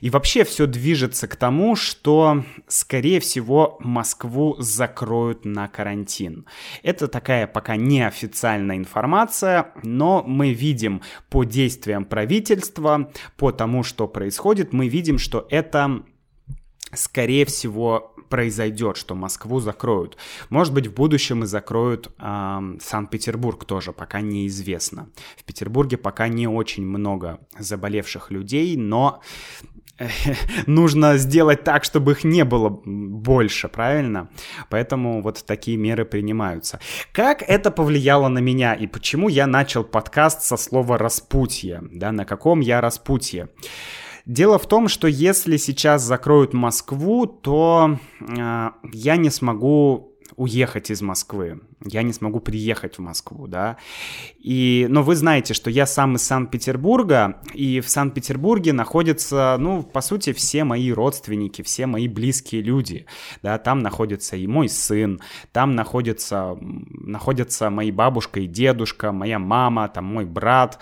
И 0.00 0.10
вообще 0.10 0.44
все 0.44 0.66
движется 0.66 1.28
к 1.28 1.36
тому, 1.36 1.76
что, 1.76 2.44
скорее 2.66 3.20
всего, 3.20 3.76
Москву 3.80 4.56
закроют 4.58 5.44
на 5.44 5.68
карантин. 5.68 6.46
Это 6.82 7.08
такая 7.08 7.46
пока 7.46 7.76
неофициальная 7.76 8.76
информация, 8.76 9.72
но 9.82 10.22
мы 10.26 10.52
видим 10.52 11.02
по 11.28 11.44
действиям 11.44 12.04
правительства, 12.04 13.12
по 13.36 13.52
тому, 13.52 13.82
что 13.82 14.08
происходит, 14.08 14.72
мы 14.72 14.88
видим, 14.88 15.18
что 15.18 15.46
это 15.50 16.02
скорее 16.96 17.44
всего, 17.44 18.14
произойдет, 18.28 18.96
что 18.96 19.14
Москву 19.14 19.60
закроют. 19.60 20.16
Может 20.50 20.74
быть, 20.74 20.88
в 20.88 20.94
будущем 20.94 21.44
и 21.44 21.46
закроют 21.46 22.10
э, 22.18 22.76
Санкт-Петербург 22.80 23.64
тоже, 23.64 23.92
пока 23.92 24.20
неизвестно. 24.20 25.08
В 25.36 25.44
Петербурге 25.44 25.96
пока 25.96 26.28
не 26.28 26.48
очень 26.48 26.84
много 26.84 27.38
заболевших 27.58 28.30
людей, 28.30 28.76
но 28.76 29.20
нужно 30.66 31.16
сделать 31.18 31.64
так, 31.64 31.84
чтобы 31.84 32.12
их 32.12 32.24
не 32.24 32.44
было 32.44 32.68
больше, 32.84 33.68
правильно? 33.68 34.28
Поэтому 34.68 35.22
вот 35.22 35.44
такие 35.46 35.76
меры 35.76 36.04
принимаются. 36.04 36.80
Как 37.12 37.42
это 37.42 37.70
повлияло 37.70 38.28
на 38.28 38.40
меня 38.40 38.74
и 38.74 38.86
почему 38.86 39.28
я 39.28 39.46
начал 39.46 39.84
подкаст 39.84 40.42
со 40.42 40.56
слова 40.56 40.98
«распутье», 40.98 41.82
да, 41.92 42.12
на 42.12 42.24
каком 42.24 42.60
я 42.60 42.80
распутье? 42.80 43.48
Дело 44.26 44.58
в 44.58 44.66
том, 44.66 44.88
что 44.88 45.06
если 45.06 45.58
сейчас 45.58 46.02
закроют 46.02 46.54
Москву, 46.54 47.26
то 47.26 47.98
э, 48.20 48.70
я 48.92 49.16
не 49.16 49.30
смогу 49.30 50.14
уехать 50.36 50.90
из 50.90 51.02
Москвы, 51.02 51.60
я 51.84 52.02
не 52.02 52.12
смогу 52.12 52.40
приехать 52.40 52.96
в 52.96 53.00
Москву, 53.00 53.46
да. 53.46 53.76
И, 54.38 54.86
но 54.88 55.02
вы 55.02 55.16
знаете, 55.16 55.54
что 55.54 55.70
я 55.70 55.86
сам 55.86 56.16
из 56.16 56.22
Санкт-Петербурга, 56.22 57.42
и 57.52 57.80
в 57.80 57.88
Санкт-Петербурге 57.88 58.72
находятся, 58.72 59.56
ну, 59.58 59.82
по 59.82 60.00
сути, 60.00 60.32
все 60.32 60.64
мои 60.64 60.90
родственники, 60.92 61.62
все 61.62 61.86
мои 61.86 62.08
близкие 62.08 62.62
люди, 62.62 63.06
да, 63.42 63.58
там 63.58 63.80
находится 63.80 64.36
и 64.36 64.46
мой 64.46 64.68
сын, 64.68 65.20
там 65.52 65.74
находится, 65.74 66.56
находятся 66.60 67.70
мои 67.70 67.90
бабушка 67.90 68.40
и 68.40 68.46
дедушка, 68.46 69.12
моя 69.12 69.38
мама, 69.38 69.88
там 69.88 70.04
мой 70.04 70.24
брат, 70.24 70.78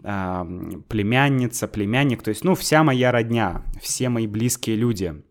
племянница, 0.00 1.68
племянник, 1.68 2.22
то 2.22 2.28
есть, 2.30 2.44
ну, 2.44 2.54
вся 2.54 2.84
моя 2.84 3.10
родня, 3.10 3.62
все 3.82 4.08
мои 4.08 4.26
близкие 4.26 4.76
люди. 4.76 5.22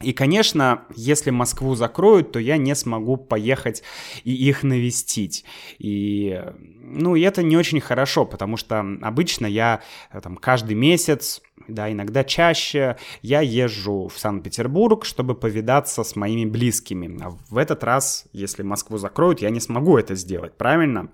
И, 0.00 0.12
конечно, 0.12 0.84
если 0.96 1.30
Москву 1.30 1.76
закроют, 1.76 2.32
то 2.32 2.40
я 2.40 2.56
не 2.56 2.74
смогу 2.74 3.16
поехать 3.16 3.84
и 4.24 4.32
их 4.32 4.64
навестить. 4.64 5.44
И, 5.78 6.42
ну, 6.58 7.14
и 7.14 7.20
это 7.20 7.44
не 7.44 7.56
очень 7.56 7.80
хорошо, 7.80 8.26
потому 8.26 8.56
что 8.56 8.84
обычно 9.02 9.46
я 9.46 9.80
там 10.22 10.36
каждый 10.36 10.74
месяц, 10.74 11.40
да, 11.68 11.92
иногда 11.92 12.24
чаще, 12.24 12.96
я 13.20 13.42
езжу 13.42 14.08
в 14.08 14.18
Санкт-Петербург, 14.18 15.04
чтобы 15.04 15.36
повидаться 15.36 16.02
с 16.02 16.16
моими 16.16 16.50
близкими. 16.50 17.22
А 17.22 17.30
в 17.48 17.56
этот 17.56 17.84
раз, 17.84 18.26
если 18.32 18.64
Москву 18.64 18.98
закроют, 18.98 19.40
я 19.40 19.50
не 19.50 19.60
смогу 19.60 19.96
это 19.98 20.16
сделать, 20.16 20.56
правильно? 20.56 21.10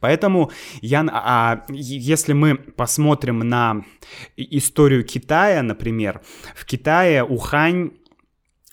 Поэтому 0.00 0.50
я, 0.80 1.06
а, 1.12 1.64
если 1.68 2.32
мы 2.32 2.56
посмотрим 2.56 3.40
на 3.40 3.84
историю 4.36 5.04
Китая, 5.04 5.62
например, 5.62 6.22
в 6.54 6.64
Китае 6.64 7.24
Ухань 7.24 7.92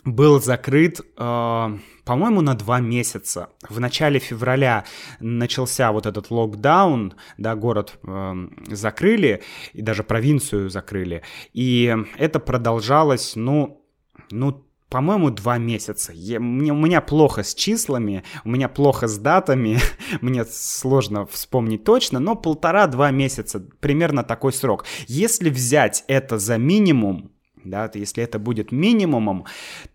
был 0.06 0.42
закрыт, 0.42 1.00
э, 1.00 1.78
по-моему, 2.06 2.42
на 2.42 2.56
два 2.56 2.82
месяца. 2.82 3.50
В 3.70 3.80
начале 3.80 4.20
февраля 4.20 4.84
начался 5.20 5.92
вот 5.92 6.06
этот 6.06 6.30
локдаун, 6.30 7.14
да, 7.38 7.56
город 7.56 8.00
э, 8.04 8.34
закрыли, 8.68 9.44
и 9.72 9.82
даже 9.82 10.04
провинцию 10.04 10.70
закрыли. 10.70 11.24
И 11.54 11.96
это 12.18 12.40
продолжалось, 12.40 13.36
ну, 13.36 13.82
ну, 14.30 14.66
по-моему, 14.94 15.32
два 15.32 15.58
месяца. 15.58 16.14
Я, 16.14 16.40
мне, 16.40 16.72
у 16.72 16.76
меня 16.76 17.02
плохо 17.02 17.42
с 17.42 17.56
числами, 17.56 18.24
у 18.46 18.50
меня 18.50 18.70
плохо 18.70 19.08
с 19.08 19.18
датами, 19.18 19.80
мне 20.22 20.46
сложно 20.46 21.26
вспомнить 21.26 21.84
точно, 21.84 22.20
но 22.20 22.36
полтора-два 22.36 23.10
месяца, 23.10 23.60
примерно 23.80 24.24
такой 24.24 24.54
срок. 24.54 24.86
Если 25.08 25.50
взять 25.50 26.04
это 26.08 26.38
за 26.38 26.60
минимум, 26.60 27.32
да, 27.64 27.90
если 27.96 28.24
это 28.24 28.38
будет 28.38 28.72
минимумом, 28.72 29.46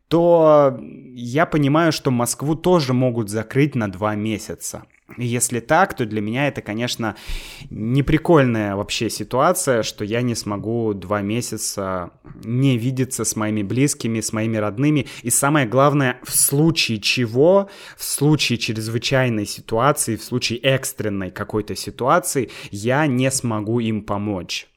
то 0.09 0.77
я 1.15 1.47
понимаю, 1.47 1.93
что 1.93 2.11
Москву 2.11 2.57
тоже 2.57 2.93
могут 2.93 3.29
закрыть 3.29 3.77
на 3.77 3.89
два 3.89 4.17
месяца. 4.17 4.83
Если 5.17 5.61
так, 5.61 5.95
то 5.95 6.05
для 6.05 6.21
меня 6.21 6.49
это, 6.49 6.61
конечно, 6.61 7.17
неприкольная 7.71 8.77
вообще 8.77 9.09
ситуация, 9.09 9.83
что 9.83 10.05
я 10.05 10.21
не 10.21 10.35
смогу 10.35 10.93
два 10.93 11.23
месяца 11.23 12.11
не 12.45 12.77
видеться 12.77 13.25
с 13.25 13.35
моими 13.35 13.63
близкими, 13.63 14.21
с 14.21 14.35
моими 14.35 14.59
родными. 14.59 15.07
И 15.23 15.31
самое 15.31 15.67
главное, 15.67 16.21
в 16.25 16.35
случае 16.35 17.01
чего, 17.01 17.71
в 17.97 18.05
случае 18.05 18.59
чрезвычайной 18.59 19.47
ситуации, 19.47 20.17
в 20.17 20.23
случае 20.23 20.59
экстренной 20.59 21.31
какой-то 21.31 21.75
ситуации, 21.75 22.51
я 22.71 23.07
не 23.07 23.31
смогу 23.31 23.81
им 23.81 24.03
помочь. 24.03 24.69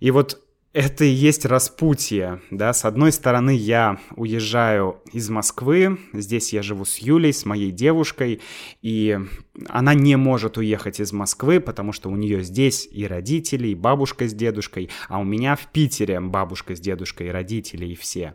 И 0.00 0.10
вот 0.10 0.40
это 0.76 1.06
и 1.06 1.08
есть 1.08 1.46
распутье, 1.46 2.42
да, 2.50 2.74
с 2.74 2.84
одной 2.84 3.10
стороны 3.10 3.56
я 3.56 3.98
уезжаю 4.14 5.00
из 5.10 5.30
Москвы, 5.30 5.98
здесь 6.12 6.52
я 6.52 6.62
живу 6.62 6.84
с 6.84 6.98
Юлей, 6.98 7.32
с 7.32 7.46
моей 7.46 7.70
девушкой, 7.70 8.42
и 8.82 9.18
она 9.70 9.94
не 9.94 10.16
может 10.16 10.58
уехать 10.58 11.00
из 11.00 11.14
Москвы, 11.14 11.60
потому 11.60 11.92
что 11.92 12.10
у 12.10 12.16
нее 12.16 12.42
здесь 12.42 12.86
и 12.92 13.06
родители, 13.06 13.68
и 13.68 13.74
бабушка 13.74 14.28
с 14.28 14.34
дедушкой, 14.34 14.90
а 15.08 15.18
у 15.18 15.24
меня 15.24 15.56
в 15.56 15.72
Питере 15.72 16.20
бабушка 16.20 16.76
с 16.76 16.80
дедушкой, 16.80 17.28
и 17.28 17.30
родители, 17.30 17.86
и 17.86 17.94
все. 17.94 18.34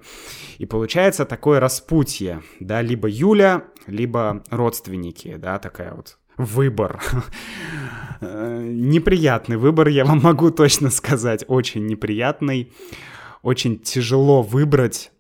И 0.57 0.65
получается 0.65 1.25
такое 1.25 1.59
распутье, 1.59 2.41
да, 2.59 2.81
либо 2.81 3.07
Юля, 3.07 3.65
либо 3.85 4.43
родственники, 4.49 5.35
да, 5.35 5.59
такая 5.59 5.93
вот 5.93 6.17
выбор. 6.45 7.01
Э, 8.23 8.63
неприятный 8.63 9.57
выбор, 9.57 9.87
я 9.87 10.05
вам 10.05 10.21
могу 10.21 10.51
точно 10.51 10.91
сказать, 10.91 11.43
очень 11.47 11.87
неприятный. 11.87 12.71
Очень 13.41 13.79
тяжело 13.79 14.43
выбрать, 14.43 15.11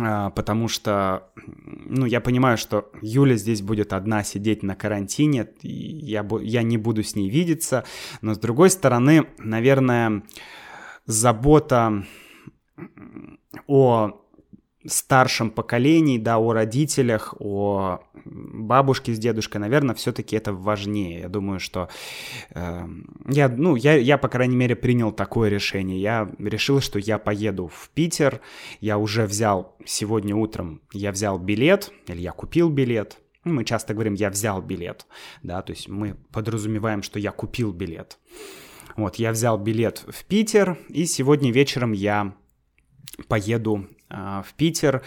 а, 0.00 0.30
потому 0.30 0.68
что, 0.68 1.32
ну, 1.46 2.06
я 2.06 2.20
понимаю, 2.20 2.56
что 2.56 2.90
Юля 3.02 3.36
здесь 3.36 3.60
будет 3.60 3.92
одна 3.92 4.24
сидеть 4.24 4.62
на 4.62 4.74
карантине, 4.74 5.48
я, 5.62 6.26
я 6.40 6.62
не 6.62 6.78
буду 6.78 7.02
с 7.02 7.14
ней 7.14 7.28
видеться, 7.28 7.84
но 8.22 8.34
с 8.34 8.38
другой 8.38 8.70
стороны, 8.70 9.26
наверное, 9.38 10.22
забота 11.04 12.04
о 13.66 14.21
старшем 14.86 15.50
поколении, 15.50 16.18
да, 16.18 16.38
о 16.38 16.52
родителях, 16.52 17.34
о 17.38 18.00
бабушке 18.24 19.14
с 19.14 19.18
дедушкой, 19.18 19.60
наверное, 19.60 19.94
все-таки 19.94 20.36
это 20.36 20.52
важнее. 20.52 21.20
Я 21.20 21.28
думаю, 21.28 21.60
что 21.60 21.88
э, 22.50 22.86
я, 23.28 23.48
ну, 23.48 23.76
я, 23.76 23.94
я, 23.94 24.18
по 24.18 24.28
крайней 24.28 24.56
мере, 24.56 24.76
принял 24.76 25.12
такое 25.12 25.48
решение. 25.48 26.00
Я 26.00 26.30
решил, 26.38 26.80
что 26.80 26.98
я 26.98 27.18
поеду 27.18 27.68
в 27.68 27.90
Питер. 27.90 28.40
Я 28.80 28.98
уже 28.98 29.26
взял 29.26 29.76
сегодня 29.84 30.34
утром, 30.36 30.80
я 30.92 31.12
взял 31.12 31.38
билет, 31.38 31.92
или 32.08 32.20
я 32.20 32.32
купил 32.32 32.70
билет. 32.70 33.18
Мы 33.44 33.64
часто 33.64 33.94
говорим, 33.94 34.14
я 34.14 34.30
взял 34.30 34.62
билет, 34.62 35.06
да, 35.42 35.62
то 35.62 35.72
есть 35.72 35.88
мы 35.88 36.14
подразумеваем, 36.30 37.02
что 37.02 37.18
я 37.18 37.32
купил 37.32 37.72
билет. 37.72 38.18
Вот, 38.94 39.16
я 39.16 39.32
взял 39.32 39.58
билет 39.58 40.04
в 40.06 40.24
Питер, 40.24 40.78
и 40.88 41.06
сегодня 41.06 41.50
вечером 41.50 41.92
я 41.92 42.34
поеду 43.28 43.88
а, 44.08 44.42
в 44.42 44.54
Питер. 44.54 45.02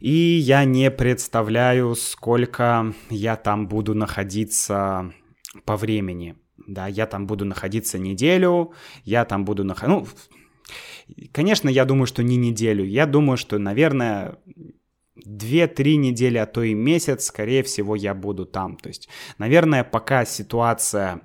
И 0.00 0.12
я 0.12 0.64
не 0.64 0.90
представляю, 0.90 1.94
сколько 1.94 2.94
я 3.10 3.36
там 3.36 3.66
буду 3.66 3.94
находиться 3.94 5.12
по 5.64 5.76
времени. 5.76 6.36
Да, 6.66 6.86
я 6.86 7.06
там 7.06 7.26
буду 7.26 7.44
находиться 7.44 7.98
неделю, 7.98 8.72
я 9.04 9.24
там 9.24 9.44
буду 9.44 9.64
находиться... 9.64 10.00
Ну, 10.00 10.06
конечно, 11.32 11.68
я 11.68 11.84
думаю, 11.84 12.06
что 12.06 12.22
не 12.22 12.36
неделю. 12.36 12.84
Я 12.84 13.06
думаю, 13.06 13.36
что, 13.36 13.58
наверное, 13.58 14.38
2-3 15.26 15.96
недели, 15.96 16.38
а 16.38 16.46
то 16.46 16.62
и 16.62 16.74
месяц, 16.74 17.24
скорее 17.26 17.62
всего, 17.62 17.96
я 17.96 18.14
буду 18.14 18.44
там. 18.46 18.76
То 18.76 18.88
есть, 18.88 19.08
наверное, 19.38 19.84
пока 19.84 20.24
ситуация 20.24 21.22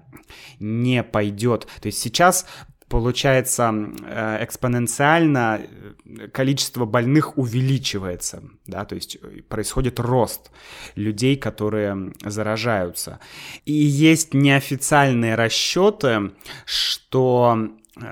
не 0.60 1.04
пойдет. 1.04 1.68
То 1.82 1.88
есть 1.88 2.00
сейчас 2.00 2.48
получается 2.90 3.74
э, 3.74 4.44
экспоненциально 4.44 5.62
э, 6.06 6.28
количество 6.30 6.86
больных 6.86 7.38
увеличивается, 7.38 8.44
да, 8.68 8.86
то 8.86 8.96
есть 8.96 9.18
э, 9.22 9.42
происходит 9.48 10.00
рост 10.00 10.52
людей, 10.96 11.36
которые 11.36 12.14
заражаются. 12.24 13.20
И 13.66 13.74
есть 13.74 14.34
неофициальные 14.34 15.36
расчеты, 15.36 16.32
что 16.66 17.70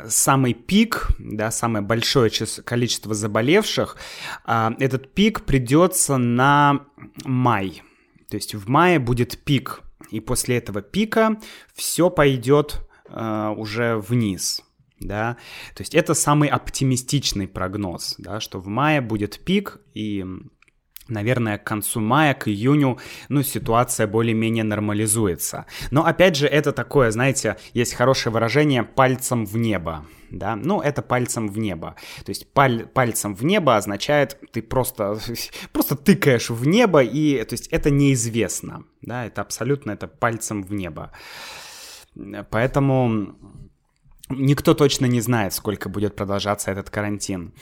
самый 0.08 0.54
пик, 0.54 1.08
да, 1.18 1.52
самое 1.52 1.84
большое 1.84 2.32
количество 2.64 3.14
заболевших, 3.16 3.98
а, 4.46 4.76
этот 4.80 5.12
пик 5.14 5.42
придется 5.42 6.18
на 6.18 6.86
май. 7.26 7.82
То 8.30 8.36
есть 8.36 8.54
в 8.54 8.70
мае 8.70 9.00
будет 9.00 9.40
пик, 9.44 9.82
и 10.12 10.20
после 10.20 10.58
этого 10.58 10.82
пика 10.82 11.38
все 11.74 12.10
пойдет 12.10 12.88
уже 13.58 13.98
вниз 13.98 14.64
да, 15.02 15.38
то 15.74 15.82
есть 15.82 15.96
это 15.96 16.14
самый 16.14 16.48
оптимистичный 16.48 17.48
прогноз, 17.48 18.16
да, 18.18 18.40
что 18.40 18.60
в 18.60 18.68
мае 18.68 19.02
будет 19.02 19.44
пик 19.44 19.80
и 19.94 20.24
наверное, 21.08 21.58
к 21.58 21.66
концу 21.66 22.00
мая, 22.00 22.34
к 22.34 22.48
июню, 22.48 22.98
ну, 23.28 23.44
ситуация 23.44 24.08
более-менее 24.08 24.64
нормализуется. 24.64 25.66
Но, 25.90 26.06
опять 26.06 26.38
же, 26.38 26.48
это 26.48 26.72
такое, 26.72 27.12
знаете, 27.12 27.58
есть 27.74 27.94
хорошее 27.94 28.32
выражение 28.32 28.84
«пальцем 28.84 29.46
в 29.46 29.58
небо», 29.58 30.06
да, 30.30 30.56
ну, 30.56 30.80
это 30.80 31.02
пальцем 31.02 31.50
в 31.50 31.58
небо. 31.58 31.98
То 32.24 32.30
есть 32.30 32.54
паль, 32.54 32.86
пальцем 32.86 33.36
в 33.36 33.44
небо 33.44 33.76
означает, 33.76 34.40
ты 34.54 34.62
просто, 34.62 35.20
просто 35.74 35.98
тыкаешь 35.98 36.50
в 36.50 36.66
небо, 36.66 37.04
и, 37.04 37.44
то 37.44 37.54
есть 37.54 37.68
это 37.68 37.90
неизвестно, 37.90 38.86
да, 39.02 39.26
это 39.26 39.42
абсолютно, 39.42 39.92
это 39.92 40.08
пальцем 40.08 40.64
в 40.64 40.72
небо. 40.74 41.12
Поэтому 42.50 43.36
Никто 44.38 44.74
точно 44.74 45.06
не 45.06 45.22
знает, 45.22 45.54
сколько 45.54 45.90
будет 45.90 46.16
продолжаться 46.16 46.72
этот 46.72 46.90
карантин. 46.90 47.54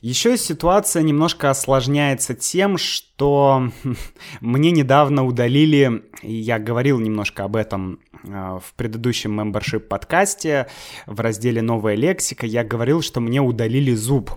Еще 0.00 0.36
ситуация 0.36 1.02
немножко 1.02 1.50
осложняется 1.50 2.34
тем, 2.34 2.76
что 2.76 3.70
мне 4.40 4.72
недавно 4.72 5.24
удалили, 5.24 6.04
я 6.22 6.58
говорил 6.58 6.98
немножко 6.98 7.44
об 7.44 7.54
этом 7.54 8.00
а, 8.28 8.58
в 8.58 8.74
предыдущем 8.74 9.38
membership 9.38 9.80
подкасте 9.80 10.66
в 11.06 11.20
разделе 11.20 11.62
«Новая 11.62 11.94
лексика», 11.94 12.46
я 12.46 12.64
говорил, 12.64 13.00
что 13.00 13.20
мне 13.20 13.40
удалили 13.40 13.94
зуб. 13.94 14.32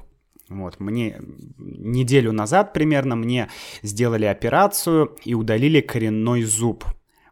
Вот, 0.50 0.80
мне 0.80 1.20
неделю 1.58 2.32
назад 2.32 2.72
примерно 2.72 3.16
мне 3.16 3.50
сделали 3.82 4.26
операцию 4.26 5.16
и 5.24 5.34
удалили 5.34 5.82
коренной 5.82 6.44
зуб. 6.44 6.86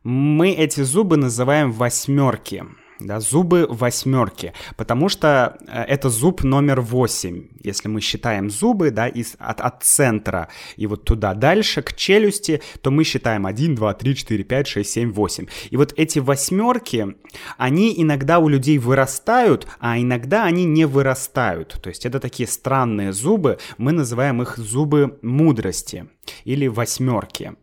Мы 0.03 0.51
эти 0.51 0.81
зубы 0.81 1.17
называем 1.17 1.71
восьмерки 1.71 2.63
да, 3.03 3.19
зубы 3.19 3.67
восьмерки, 3.69 4.53
потому 4.75 5.09
что 5.09 5.57
э, 5.67 5.83
это 5.83 6.09
зуб 6.09 6.43
номер 6.43 6.81
восемь, 6.81 7.47
если 7.61 7.87
мы 7.87 8.01
считаем 8.01 8.49
зубы, 8.49 8.91
да, 8.91 9.07
из, 9.07 9.35
от, 9.39 9.61
от 9.61 9.83
центра 9.83 10.49
и 10.77 10.87
вот 10.87 11.03
туда 11.03 11.33
дальше 11.33 11.81
к 11.81 11.93
челюсти, 11.95 12.61
то 12.81 12.91
мы 12.91 13.03
считаем 13.03 13.45
1, 13.45 13.75
2, 13.75 13.93
3, 13.93 14.15
4, 14.15 14.43
5, 14.43 14.67
6, 14.67 14.89
7, 14.89 15.11
8. 15.11 15.47
И 15.69 15.77
вот 15.77 15.93
эти 15.97 16.19
восьмерки, 16.19 17.15
они 17.57 17.93
иногда 17.97 18.39
у 18.39 18.47
людей 18.47 18.77
вырастают, 18.77 19.67
а 19.79 19.99
иногда 19.99 20.45
они 20.45 20.65
не 20.65 20.85
вырастают. 20.85 21.79
То 21.81 21.89
есть 21.89 22.05
это 22.05 22.19
такие 22.19 22.47
странные 22.47 23.11
зубы, 23.11 23.57
мы 23.77 23.91
называем 23.91 24.41
их 24.41 24.57
зубы 24.57 25.19
мудрости 25.21 26.07
или 26.45 26.67
восьмерки 26.67 27.53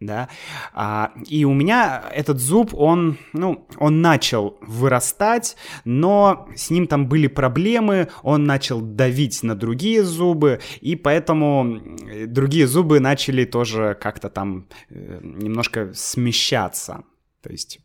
да, 0.00 0.28
а, 0.72 1.12
и 1.26 1.44
у 1.44 1.52
меня 1.52 2.04
этот 2.14 2.38
зуб, 2.38 2.72
он, 2.74 3.18
ну, 3.32 3.66
он 3.78 4.00
начал 4.00 4.56
вырастать, 4.60 5.56
но 5.84 6.48
с 6.54 6.70
ним 6.70 6.86
там 6.86 7.08
были 7.08 7.26
проблемы, 7.26 8.08
он 8.22 8.44
начал 8.44 8.80
давить 8.80 9.42
на 9.42 9.54
другие 9.54 10.04
зубы, 10.04 10.60
и 10.80 10.94
поэтому 10.94 11.80
другие 12.26 12.66
зубы 12.66 13.00
начали 13.00 13.44
тоже 13.44 13.96
как-то 14.00 14.30
там 14.30 14.68
э, 14.88 15.20
немножко 15.22 15.92
смещаться, 15.94 17.02
то 17.42 17.50
есть 17.50 17.80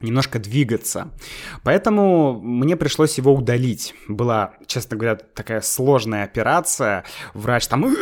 немножко 0.00 0.38
двигаться. 0.38 1.10
Поэтому 1.62 2.40
мне 2.40 2.76
пришлось 2.76 3.18
его 3.18 3.34
удалить. 3.34 3.94
Была, 4.08 4.54
честно 4.66 4.96
говоря, 4.96 5.16
такая 5.16 5.60
сложная 5.60 6.24
операция. 6.24 7.04
Врач 7.34 7.66
там 7.68 7.94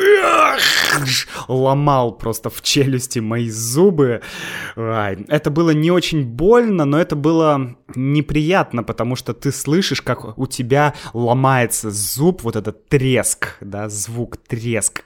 ломал 1.48 2.12
просто 2.12 2.50
в 2.50 2.62
челюсти 2.62 3.18
мои 3.18 3.50
зубы. 3.50 4.22
Это 4.76 5.50
было 5.50 5.70
не 5.70 5.90
очень 5.90 6.24
больно, 6.24 6.84
но 6.84 7.00
это 7.00 7.16
было 7.16 7.76
неприятно, 7.94 8.82
потому 8.82 9.16
что 9.16 9.34
ты 9.34 9.50
слышишь, 9.52 10.02
как 10.02 10.38
у 10.38 10.46
тебя 10.46 10.94
ломается 11.12 11.90
зуб, 11.90 12.42
вот 12.42 12.56
этот 12.56 12.88
треск, 12.88 13.56
да, 13.60 13.88
звук 13.88 14.36
треск 14.36 15.04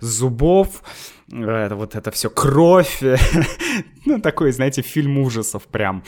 зубов, 0.00 0.82
это 1.32 1.76
вот 1.76 1.94
это 1.94 2.10
все 2.10 2.30
кровь, 2.30 3.02
ну 4.04 4.20
такой, 4.20 4.52
знаете, 4.52 4.82
фильм 4.82 5.18
ужасов 5.18 5.64
прям. 5.64 6.04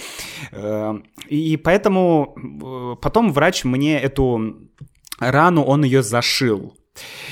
Э, 0.52 0.94
и 1.28 1.56
поэтому 1.56 2.34
э, 2.36 2.96
потом 3.00 3.32
врач 3.32 3.64
мне 3.64 3.98
эту 3.98 4.56
рану, 5.18 5.62
он 5.62 5.84
ее 5.84 6.02
зашил. 6.02 6.76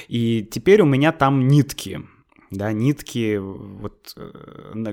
И 0.09 0.49
теперь 0.51 0.83
у 0.83 0.87
меня 0.87 1.13
там 1.13 1.47
нитки, 1.47 2.01
да, 2.53 2.73
нитки, 2.73 3.39
вот, 3.39 4.13
э, 4.17 4.93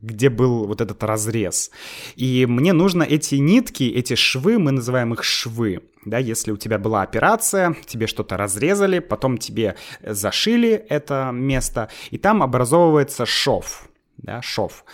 где 0.00 0.30
был 0.30 0.66
вот 0.66 0.80
этот 0.80 1.02
разрез. 1.02 1.70
И 2.14 2.46
мне 2.46 2.72
нужно 2.72 3.02
эти 3.02 3.34
нитки, 3.34 3.84
эти 3.84 4.14
швы, 4.14 4.58
мы 4.58 4.70
называем 4.70 5.12
их 5.12 5.24
швы, 5.24 5.80
да, 6.04 6.18
если 6.18 6.52
у 6.52 6.56
тебя 6.56 6.78
была 6.78 7.02
операция, 7.02 7.76
тебе 7.86 8.06
что-то 8.06 8.36
разрезали, 8.36 9.00
потом 9.00 9.36
тебе 9.36 9.76
зашили 10.00 10.70
это 10.70 11.30
место, 11.32 11.88
и 12.10 12.18
там 12.18 12.42
образовывается 12.42 13.26
шов, 13.26 13.88
да, 14.16 14.40
шов. 14.40 14.84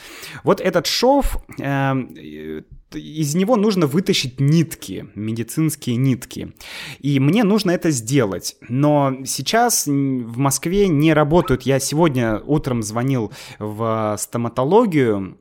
Вот 0.45 0.61
этот 0.61 0.87
шов, 0.87 1.37
э, 1.61 2.63
из 2.95 3.35
него 3.35 3.57
нужно 3.57 3.87
вытащить 3.87 4.41
нитки, 4.41 5.09
медицинские 5.15 5.97
нитки. 5.97 6.55
И 7.01 7.21
мне 7.21 7.45
нужно 7.45 7.71
это 7.73 7.91
сделать. 7.91 8.57
Но 8.69 9.19
сейчас 9.27 9.87
в 9.87 10.39
Москве 10.39 10.89
не 10.89 11.13
работают. 11.13 11.63
Я 11.63 11.81
сегодня 11.81 12.41
утром 12.41 12.83
звонил 12.83 13.33
в 13.59 14.17
стоматологию, 14.19 15.39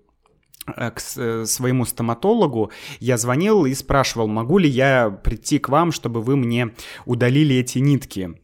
э, 0.75 0.91
к 0.91 1.01
э, 1.15 1.45
своему 1.45 1.85
стоматологу, 1.85 2.71
я 2.99 3.17
звонил 3.17 3.65
и 3.65 3.73
спрашивал, 3.73 4.27
могу 4.27 4.57
ли 4.57 4.69
я 4.69 5.09
прийти 5.09 5.59
к 5.59 5.69
вам, 5.69 5.91
чтобы 5.91 6.21
вы 6.21 6.35
мне 6.35 6.73
удалили 7.05 7.55
эти 7.55 7.79
нитки. 7.79 8.37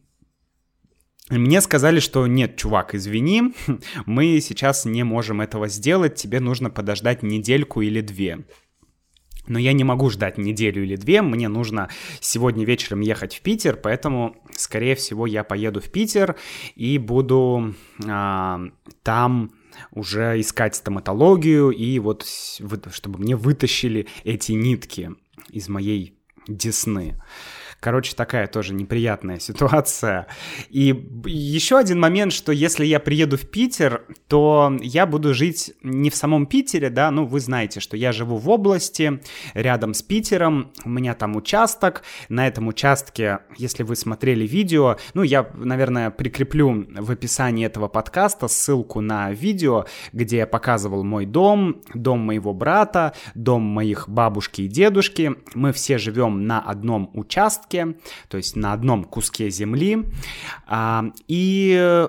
Мне 1.30 1.62
сказали, 1.62 2.00
что 2.00 2.26
нет, 2.26 2.56
чувак, 2.56 2.94
извини, 2.94 3.54
мы 4.06 4.40
сейчас 4.40 4.84
не 4.84 5.04
можем 5.04 5.40
этого 5.40 5.68
сделать, 5.68 6.16
тебе 6.16 6.38
нужно 6.38 6.68
подождать 6.68 7.22
недельку 7.22 7.80
или 7.80 8.02
две. 8.02 8.44
Но 9.46 9.58
я 9.58 9.72
не 9.72 9.84
могу 9.84 10.10
ждать 10.10 10.38
неделю 10.38 10.82
или 10.82 10.96
две, 10.96 11.22
мне 11.22 11.48
нужно 11.48 11.88
сегодня 12.20 12.64
вечером 12.64 13.00
ехать 13.00 13.34
в 13.36 13.40
Питер, 13.42 13.76
поэтому, 13.76 14.36
скорее 14.56 14.94
всего, 14.94 15.26
я 15.26 15.44
поеду 15.44 15.80
в 15.80 15.90
Питер 15.90 16.36
и 16.76 16.98
буду 16.98 17.74
а, 18.06 18.60
там 19.02 19.52
уже 19.90 20.40
искать 20.40 20.76
стоматологию 20.76 21.70
и 21.70 21.98
вот 21.98 22.24
чтобы 22.24 23.18
мне 23.18 23.36
вытащили 23.36 24.06
эти 24.24 24.52
нитки 24.52 25.10
из 25.50 25.68
моей 25.68 26.16
десны. 26.48 27.20
Короче, 27.84 28.16
такая 28.16 28.46
тоже 28.46 28.72
неприятная 28.72 29.38
ситуация. 29.38 30.26
И 30.70 31.06
еще 31.26 31.76
один 31.76 32.00
момент, 32.00 32.32
что 32.32 32.50
если 32.50 32.86
я 32.86 32.98
приеду 32.98 33.36
в 33.36 33.42
Питер, 33.42 34.06
то 34.26 34.74
я 34.80 35.04
буду 35.04 35.34
жить 35.34 35.74
не 35.82 36.08
в 36.08 36.16
самом 36.16 36.46
Питере, 36.46 36.88
да, 36.88 37.10
ну 37.10 37.26
вы 37.26 37.40
знаете, 37.40 37.80
что 37.80 37.98
я 37.98 38.12
живу 38.12 38.38
в 38.38 38.48
области, 38.48 39.20
рядом 39.52 39.92
с 39.92 40.00
Питером, 40.00 40.72
у 40.86 40.88
меня 40.88 41.12
там 41.12 41.36
участок, 41.36 42.04
на 42.30 42.46
этом 42.46 42.68
участке, 42.68 43.40
если 43.58 43.82
вы 43.82 43.96
смотрели 43.96 44.46
видео, 44.46 44.96
ну 45.12 45.22
я, 45.22 45.46
наверное, 45.52 46.08
прикреплю 46.08 46.86
в 46.88 47.10
описании 47.10 47.66
этого 47.66 47.88
подкаста 47.88 48.48
ссылку 48.48 49.02
на 49.02 49.30
видео, 49.30 49.84
где 50.14 50.38
я 50.38 50.46
показывал 50.46 51.04
мой 51.04 51.26
дом, 51.26 51.82
дом 51.92 52.20
моего 52.20 52.54
брата, 52.54 53.12
дом 53.34 53.60
моих 53.60 54.08
бабушки 54.08 54.62
и 54.62 54.68
дедушки, 54.68 55.34
мы 55.52 55.74
все 55.74 55.98
живем 55.98 56.46
на 56.46 56.60
одном 56.60 57.10
участке, 57.12 57.73
участке, 57.74 57.96
то 58.28 58.36
есть 58.36 58.56
на 58.56 58.72
одном 58.72 59.04
куске 59.04 59.50
земли. 59.50 60.06
А, 60.66 61.04
и, 61.28 62.08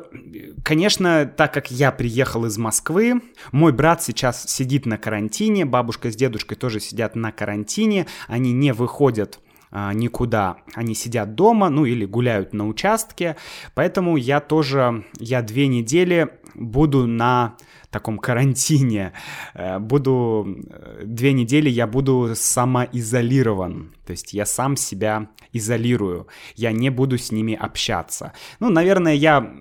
конечно, 0.63 1.25
так 1.25 1.53
как 1.53 1.71
я 1.71 1.91
приехал 1.91 2.45
из 2.45 2.57
Москвы, 2.57 3.21
мой 3.51 3.71
брат 3.71 4.03
сейчас 4.03 4.45
сидит 4.45 4.85
на 4.85 4.97
карантине, 4.97 5.65
бабушка 5.65 6.11
с 6.11 6.15
дедушкой 6.15 6.57
тоже 6.57 6.79
сидят 6.79 7.15
на 7.15 7.31
карантине, 7.31 8.07
они 8.27 8.53
не 8.53 8.73
выходят 8.73 9.39
а, 9.71 9.93
никуда. 9.93 10.57
Они 10.73 10.95
сидят 10.95 11.35
дома, 11.35 11.69
ну 11.69 11.85
или 11.85 12.05
гуляют 12.05 12.53
на 12.53 12.67
участке. 12.67 13.35
Поэтому 13.73 14.17
я 14.17 14.39
тоже, 14.39 15.03
я 15.19 15.41
две 15.41 15.67
недели 15.67 16.29
буду 16.55 17.07
на 17.07 17.55
таком 17.95 18.19
карантине. 18.19 19.13
Э, 19.53 19.79
буду 19.79 20.45
э, 20.69 21.03
две 21.05 21.33
недели 21.33 21.69
я 21.69 21.87
буду 21.87 22.31
самоизолирован. 22.35 23.93
То 24.05 24.11
есть 24.11 24.33
я 24.33 24.45
сам 24.45 24.75
себя 24.75 25.27
изолирую. 25.53 26.27
Я 26.55 26.71
не 26.71 26.89
буду 26.89 27.17
с 27.17 27.31
ними 27.31 27.53
общаться. 27.53 28.33
Ну, 28.59 28.69
наверное, 28.69 29.13
я 29.13 29.53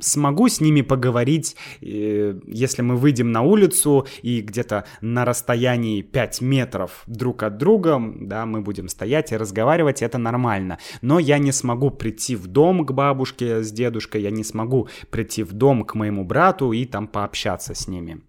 смогу 0.00 0.48
с 0.48 0.60
ними 0.60 0.82
поговорить, 0.82 1.56
э, 1.82 2.40
если 2.46 2.82
мы 2.82 2.96
выйдем 2.96 3.30
на 3.30 3.42
улицу 3.42 4.06
и 4.22 4.40
где-то 4.40 4.84
на 5.02 5.24
расстоянии 5.24 6.02
5 6.02 6.40
метров 6.40 7.02
друг 7.06 7.42
от 7.42 7.58
друга, 7.58 8.00
да, 8.20 8.46
мы 8.46 8.62
будем 8.62 8.88
стоять 8.88 9.32
и 9.32 9.36
разговаривать, 9.36 10.02
это 10.02 10.18
нормально. 10.18 10.78
Но 11.02 11.18
я 11.18 11.38
не 11.38 11.52
смогу 11.52 11.90
прийти 11.90 12.36
в 12.36 12.46
дом 12.46 12.86
к 12.86 12.92
бабушке 12.92 13.62
с 13.62 13.70
дедушкой, 13.70 14.22
я 14.22 14.30
не 14.30 14.44
смогу 14.44 14.88
прийти 15.10 15.42
в 15.42 15.52
дом 15.52 15.84
к 15.84 15.94
моему 15.94 16.24
брату 16.24 16.41
и 16.50 16.84
там 16.84 17.06
пообщаться 17.06 17.74
с 17.74 17.88
ними. 17.88 18.22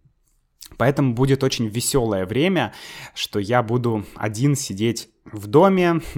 Поэтому 0.77 1.13
будет 1.13 1.43
очень 1.43 1.67
веселое 1.67 2.25
время, 2.25 2.73
что 3.13 3.39
я 3.39 3.61
буду 3.61 4.05
один 4.15 4.55
сидеть 4.55 5.09
в 5.25 5.47
доме. 5.47 6.01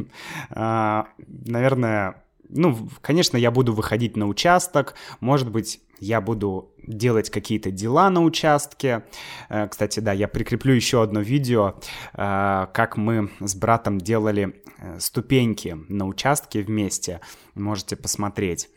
А, 0.50 1.08
наверное, 1.18 2.24
ну, 2.50 2.90
конечно, 3.02 3.38
я 3.38 3.52
буду 3.52 3.74
выходить 3.74 4.16
на 4.16 4.28
участок, 4.28 4.96
может 5.20 5.50
быть, 5.50 5.82
я 6.00 6.22
буду 6.22 6.74
делать 6.86 7.30
какие-то 7.30 7.72
дела 7.72 8.10
на 8.10 8.22
участке. 8.24 9.06
Э, 9.50 9.68
кстати, 9.68 10.00
да, 10.00 10.14
я 10.14 10.28
прикреплю 10.28 10.74
еще 10.74 11.02
одно 11.02 11.22
видео, 11.22 11.76
э, 12.14 12.68
как 12.74 12.98
мы 12.98 13.32
с 13.40 13.56
братом 13.56 14.00
делали 14.00 14.62
э, 14.78 15.00
ступеньки 15.00 15.78
на 15.88 16.06
участке 16.06 16.62
вместе. 16.62 17.22
Можете 17.56 17.96
посмотреть. 17.96 18.70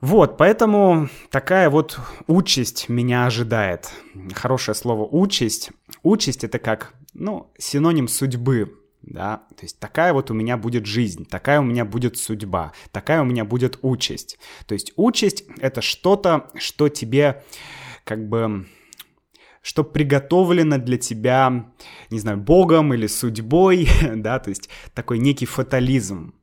Вот, 0.00 0.36
поэтому 0.36 1.08
такая 1.30 1.70
вот 1.70 1.98
участь 2.26 2.88
меня 2.88 3.26
ожидает. 3.26 3.90
Хорошее 4.34 4.74
слово 4.74 5.08
участь. 5.10 5.70
Участь 6.02 6.44
это 6.44 6.58
как, 6.58 6.94
ну, 7.14 7.52
синоним 7.58 8.08
судьбы 8.08 8.80
да, 9.06 9.42
то 9.56 9.64
есть 9.64 9.78
такая 9.78 10.12
вот 10.12 10.30
у 10.30 10.34
меня 10.34 10.56
будет 10.56 10.86
жизнь, 10.86 11.26
такая 11.26 11.60
у 11.60 11.64
меня 11.64 11.84
будет 11.84 12.16
судьба, 12.16 12.72
такая 12.90 13.20
у 13.20 13.24
меня 13.24 13.44
будет 13.44 13.78
участь. 13.82 14.38
То 14.66 14.72
есть 14.72 14.92
участь— 14.96 15.44
это 15.60 15.82
что-то, 15.82 16.50
что 16.56 16.88
тебе 16.88 17.44
как 18.04 18.28
бы 18.28 18.66
что 19.62 19.82
приготовлено 19.82 20.78
для 20.78 20.98
тебя, 20.98 21.72
не 22.10 22.18
знаю, 22.18 22.36
Богом 22.38 22.92
или 22.92 23.06
судьбой, 23.06 23.88
да, 24.14 24.38
то 24.38 24.50
есть 24.50 24.68
такой 24.92 25.18
некий 25.18 25.46
фатализм. 25.46 26.34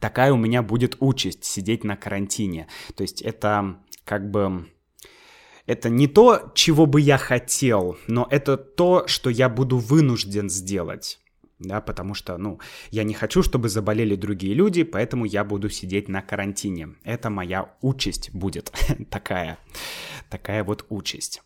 Такая 0.00 0.32
у 0.32 0.36
меня 0.36 0.62
будет 0.62 0.96
участь 1.00 1.44
сидеть 1.44 1.84
на 1.84 1.96
карантине. 1.96 2.68
То 2.96 3.02
есть 3.02 3.22
это 3.22 3.76
как 4.04 4.30
бы 4.30 4.68
это 5.66 5.88
не 5.88 6.06
то, 6.06 6.52
чего 6.54 6.86
бы 6.86 7.00
я 7.00 7.16
хотел, 7.16 7.96
но 8.06 8.26
это 8.30 8.56
то, 8.56 9.06
что 9.06 9.30
я 9.30 9.48
буду 9.48 9.78
вынужден 9.78 10.50
сделать 10.50 11.18
да, 11.58 11.80
потому 11.80 12.14
что, 12.14 12.36
ну, 12.36 12.60
я 12.90 13.04
не 13.04 13.14
хочу, 13.14 13.42
чтобы 13.42 13.68
заболели 13.68 14.16
другие 14.16 14.54
люди, 14.54 14.82
поэтому 14.82 15.24
я 15.24 15.44
буду 15.44 15.70
сидеть 15.70 16.08
на 16.08 16.22
карантине. 16.22 16.94
Это 17.04 17.30
моя 17.30 17.74
участь 17.80 18.30
будет 18.32 18.72
такая, 19.10 19.58
такая 20.30 20.64
вот 20.64 20.84
участь. 20.88 21.42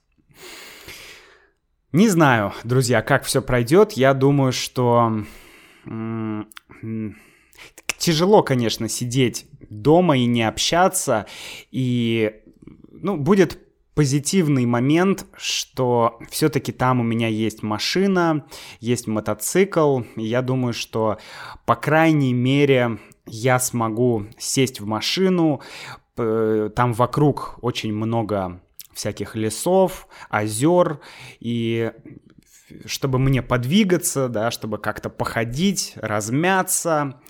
Не 1.93 2.09
знаю, 2.09 2.53
друзья, 2.65 3.01
как 3.03 3.25
все 3.25 3.41
пройдет. 3.41 3.93
Я 3.93 4.13
думаю, 4.13 4.53
что 4.53 5.25
тяжело, 7.99 8.43
конечно, 8.43 8.89
сидеть 8.89 9.47
дома 9.69 10.17
и 10.17 10.25
не 10.25 10.43
общаться. 10.43 11.27
И, 11.71 12.33
ну, 12.91 13.17
будет 13.17 13.59
позитивный 13.95 14.65
момент, 14.65 15.27
что 15.37 16.21
все-таки 16.31 16.71
там 16.71 17.01
у 17.01 17.03
меня 17.03 17.27
есть 17.27 17.63
машина, 17.65 18.47
есть 18.81 19.09
мотоцикл. 19.09 20.03
И 20.17 20.25
я 20.25 20.41
думаю, 20.41 20.73
что, 20.73 21.19
по 21.67 21.75
крайней 21.75 22.33
мере, 22.33 22.99
я 23.27 23.59
смогу 23.59 24.27
сесть 24.39 24.81
в 24.81 24.87
машину. 24.87 25.61
Там 26.15 26.93
вокруг 26.93 27.59
очень 27.61 27.93
много 27.93 28.61
всяких 28.95 29.37
лесов, 29.37 30.09
озер, 30.29 31.01
и 31.39 31.93
чтобы 32.87 33.19
мне 33.19 33.43
подвигаться, 33.43 34.29
да, 34.29 34.51
чтобы 34.51 34.79
как-то 34.79 35.11
походить, 35.11 35.93
размяться, 35.97 37.21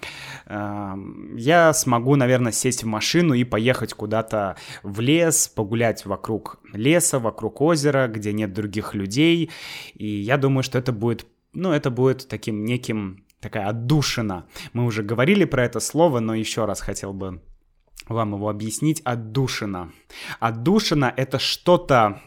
я 0.46 1.72
смогу, 1.72 2.16
наверное, 2.16 2.52
сесть 2.52 2.82
в 2.82 2.86
машину 2.86 3.34
и 3.34 3.44
поехать 3.44 3.94
куда-то 3.94 4.56
в 4.82 5.00
лес, 5.00 5.48
погулять 5.48 6.06
вокруг 6.06 6.58
леса, 6.72 7.18
вокруг 7.18 7.60
озера, 7.60 8.08
где 8.08 8.32
нет 8.32 8.52
других 8.52 8.94
людей. 8.94 9.50
И 9.94 10.06
я 10.06 10.36
думаю, 10.36 10.62
что 10.62 10.78
это 10.78 10.92
будет, 10.92 11.26
ну, 11.52 11.72
это 11.72 11.90
будет 11.90 12.28
таким 12.28 12.64
неким, 12.64 13.24
такая 13.40 13.68
отдушина. 13.68 14.46
Мы 14.72 14.84
уже 14.84 15.02
говорили 15.02 15.44
про 15.44 15.64
это 15.64 15.80
слово, 15.80 16.20
но 16.20 16.34
еще 16.34 16.64
раз 16.64 16.80
хотел 16.80 17.12
бы 17.12 17.42
вам 18.08 18.34
его 18.34 18.48
объяснить. 18.48 19.00
Отдушина. 19.04 19.92
Отдушина— 20.40 21.12
это 21.16 21.38
что-то 21.38 22.22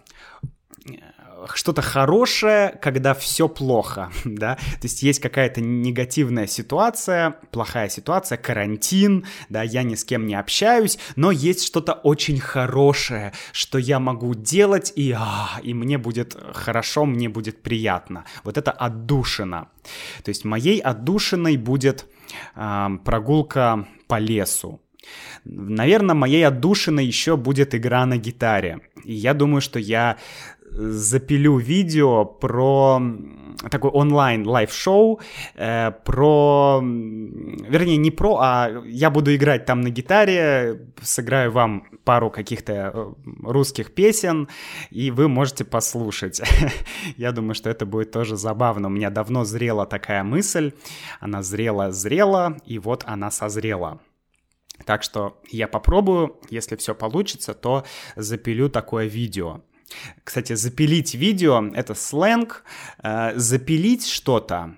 что-то 1.53 1.81
хорошее, 1.81 2.77
когда 2.81 3.13
все 3.13 3.47
плохо, 3.47 4.11
да, 4.25 4.55
то 4.55 4.83
есть 4.83 5.03
есть 5.03 5.19
какая-то 5.19 5.61
негативная 5.61 6.47
ситуация, 6.47 7.35
плохая 7.51 7.89
ситуация, 7.89 8.37
карантин, 8.37 9.25
да, 9.49 9.63
я 9.63 9.83
ни 9.83 9.95
с 9.95 10.03
кем 10.03 10.25
не 10.25 10.35
общаюсь, 10.35 10.97
но 11.15 11.31
есть 11.31 11.65
что-то 11.65 11.93
очень 11.93 12.39
хорошее, 12.39 13.33
что 13.51 13.77
я 13.77 13.99
могу 13.99 14.33
делать, 14.35 14.93
и, 14.95 15.11
а, 15.17 15.59
и 15.63 15.73
мне 15.73 15.97
будет 15.97 16.37
хорошо, 16.53 17.05
мне 17.05 17.29
будет 17.29 17.61
приятно. 17.61 18.25
Вот 18.43 18.57
это 18.57 18.71
отдушина. 18.71 19.69
То 20.23 20.29
есть 20.29 20.45
моей 20.45 20.79
отдушиной 20.79 21.57
будет 21.57 22.05
э, 22.55 22.87
прогулка 23.03 23.87
по 24.07 24.19
лесу, 24.19 24.81
Наверное, 25.43 26.15
моей 26.15 26.45
отдушиной 26.45 27.05
еще 27.05 27.35
будет 27.35 27.73
игра 27.73 28.05
на 28.05 28.17
гитаре. 28.17 28.81
И 29.03 29.13
я 29.13 29.33
думаю, 29.33 29.61
что 29.61 29.79
я 29.79 30.17
запилю 30.71 31.57
видео 31.57 32.25
про 32.25 33.01
такой 33.69 33.91
онлайн 33.91 34.47
live-шоу, 34.47 35.19
э, 35.55 35.91
про, 36.05 36.79
вернее, 36.81 37.97
не 37.97 38.11
про, 38.11 38.37
а 38.41 38.69
я 38.85 39.09
буду 39.09 39.35
играть 39.35 39.65
там 39.65 39.81
на 39.81 39.89
гитаре, 39.89 40.87
сыграю 41.01 41.51
вам 41.51 41.83
пару 42.03 42.31
каких-то 42.31 42.73
э, 42.73 43.13
русских 43.43 43.93
песен, 43.93 44.47
и 44.89 45.11
вы 45.11 45.27
можете 45.27 45.63
послушать. 45.63 46.41
я 47.17 47.31
думаю, 47.31 47.55
что 47.55 47.69
это 47.69 47.85
будет 47.85 48.11
тоже 48.11 48.37
забавно. 48.37 48.87
У 48.87 48.91
меня 48.91 49.09
давно 49.09 49.43
зрела 49.43 49.85
такая 49.85 50.23
мысль, 50.23 50.71
она 51.19 51.43
зрела-зрела, 51.43 52.57
и 52.65 52.79
вот 52.79 53.03
она 53.05 53.31
созрела. 53.31 53.99
Так 54.85 55.03
что 55.03 55.39
я 55.51 55.67
попробую, 55.67 56.39
если 56.49 56.75
все 56.75 56.95
получится, 56.95 57.53
то 57.53 57.85
запилю 58.15 58.69
такое 58.69 59.05
видео. 59.05 59.61
Кстати, 60.23 60.53
запилить 60.53 61.15
видео— 61.15 61.63
это 61.75 61.93
сленг. 61.95 62.63
Э, 63.03 63.33
запилить 63.35 64.07
что-то 64.07 64.75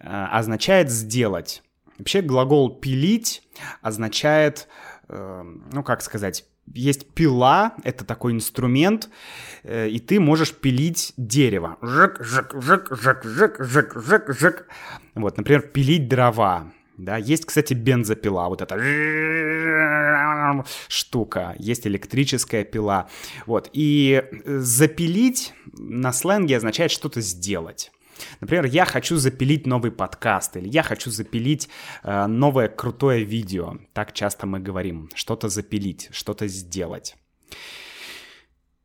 э, 0.00 0.26
означает 0.30 0.90
сделать. 0.90 1.62
Вообще 1.98 2.22
глагол 2.22 2.70
«пилить» 2.70 3.42
означает, 3.82 4.68
э, 5.08 5.42
ну 5.72 5.82
как 5.82 6.02
сказать, 6.02 6.44
есть 6.74 7.08
пила, 7.14 7.74
это 7.82 8.04
такой 8.04 8.32
инструмент, 8.32 9.08
и 9.64 9.98
ты 10.06 10.20
можешь 10.20 10.52
пилить 10.52 11.14
дерево. 11.16 11.78
Жик, 11.80 12.18
жик, 12.20 12.54
жик, 12.60 12.88
жик, 12.90 13.24
жик, 13.24 13.64
жик, 13.64 13.94
жик, 13.96 14.38
жик. 14.38 14.66
Вот, 15.14 15.38
например, 15.38 15.62
пилить 15.62 16.08
дрова. 16.08 16.70
Да, 16.98 17.16
есть, 17.16 17.46
кстати, 17.46 17.74
бензопила, 17.74 18.48
вот 18.48 18.60
эта 18.60 18.76
штука, 20.88 21.54
есть 21.58 21.86
электрическая 21.86 22.64
пила. 22.64 23.08
Вот, 23.46 23.70
и 23.72 24.24
запилить 24.44 25.54
на 25.72 26.12
сленге 26.12 26.56
означает 26.56 26.90
что-то 26.90 27.20
сделать. 27.20 27.92
Например, 28.40 28.64
я 28.64 28.84
хочу 28.84 29.16
запилить 29.16 29.64
новый 29.64 29.92
подкаст, 29.92 30.56
или 30.56 30.68
я 30.68 30.82
хочу 30.82 31.10
запилить 31.10 31.68
э, 32.02 32.26
новое 32.26 32.66
крутое 32.68 33.22
видео. 33.22 33.78
Так 33.92 34.12
часто 34.12 34.48
мы 34.48 34.58
говорим. 34.58 35.08
Что-то 35.14 35.48
запилить, 35.48 36.08
что-то 36.10 36.48
сделать. 36.48 37.16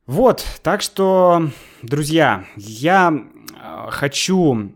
Вот, 0.06 0.46
так 0.62 0.84
что, 0.84 1.50
друзья, 1.82 2.46
я 2.58 3.12
э, 3.12 3.90
хочу 3.90 4.76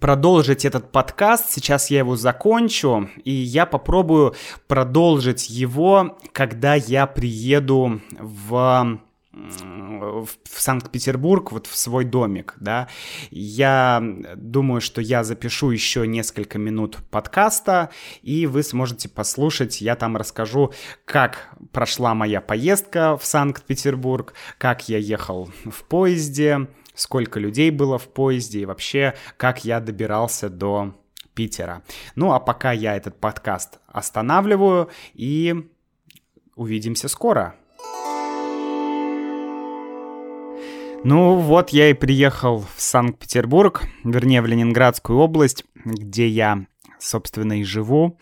продолжить 0.00 0.64
этот 0.64 0.90
подкаст. 0.90 1.50
Сейчас 1.50 1.90
я 1.90 1.98
его 1.98 2.16
закончу, 2.16 3.08
и 3.24 3.30
я 3.30 3.66
попробую 3.66 4.34
продолжить 4.66 5.48
его, 5.48 6.18
когда 6.32 6.74
я 6.74 7.06
приеду 7.06 8.00
в 8.18 9.00
в 9.36 10.28
Санкт-Петербург, 10.46 11.52
вот 11.52 11.66
в 11.66 11.76
свой 11.76 12.06
домик, 12.06 12.54
да. 12.58 12.88
Я 13.30 14.02
думаю, 14.34 14.80
что 14.80 15.02
я 15.02 15.24
запишу 15.24 15.70
еще 15.70 16.06
несколько 16.06 16.58
минут 16.58 16.96
подкаста, 17.10 17.90
и 18.22 18.46
вы 18.46 18.62
сможете 18.62 19.10
послушать, 19.10 19.82
я 19.82 19.94
там 19.94 20.16
расскажу, 20.16 20.72
как 21.04 21.50
прошла 21.70 22.14
моя 22.14 22.40
поездка 22.40 23.18
в 23.18 23.26
Санкт-Петербург, 23.26 24.32
как 24.56 24.88
я 24.88 24.96
ехал 24.96 25.50
в 25.66 25.84
поезде, 25.84 26.68
сколько 26.96 27.38
людей 27.38 27.70
было 27.70 27.98
в 27.98 28.08
поезде 28.08 28.60
и 28.60 28.64
вообще, 28.64 29.14
как 29.36 29.64
я 29.64 29.78
добирался 29.78 30.48
до 30.48 30.94
Питера. 31.34 31.82
Ну 32.16 32.32
а 32.32 32.40
пока 32.40 32.72
я 32.72 32.96
этот 32.96 33.20
подкаст 33.20 33.78
останавливаю 33.86 34.88
и 35.14 35.54
увидимся 36.56 37.08
скоро. 37.08 37.54
Ну 41.04 41.36
вот 41.36 41.70
я 41.70 41.90
и 41.90 41.94
приехал 41.94 42.64
в 42.74 42.80
Санкт-Петербург, 42.80 43.82
вернее 44.02 44.42
в 44.42 44.46
Ленинградскую 44.46 45.18
область, 45.18 45.64
где 45.84 46.26
я, 46.26 46.66
собственно, 46.98 47.60
и 47.60 47.64
живу. 47.64 48.18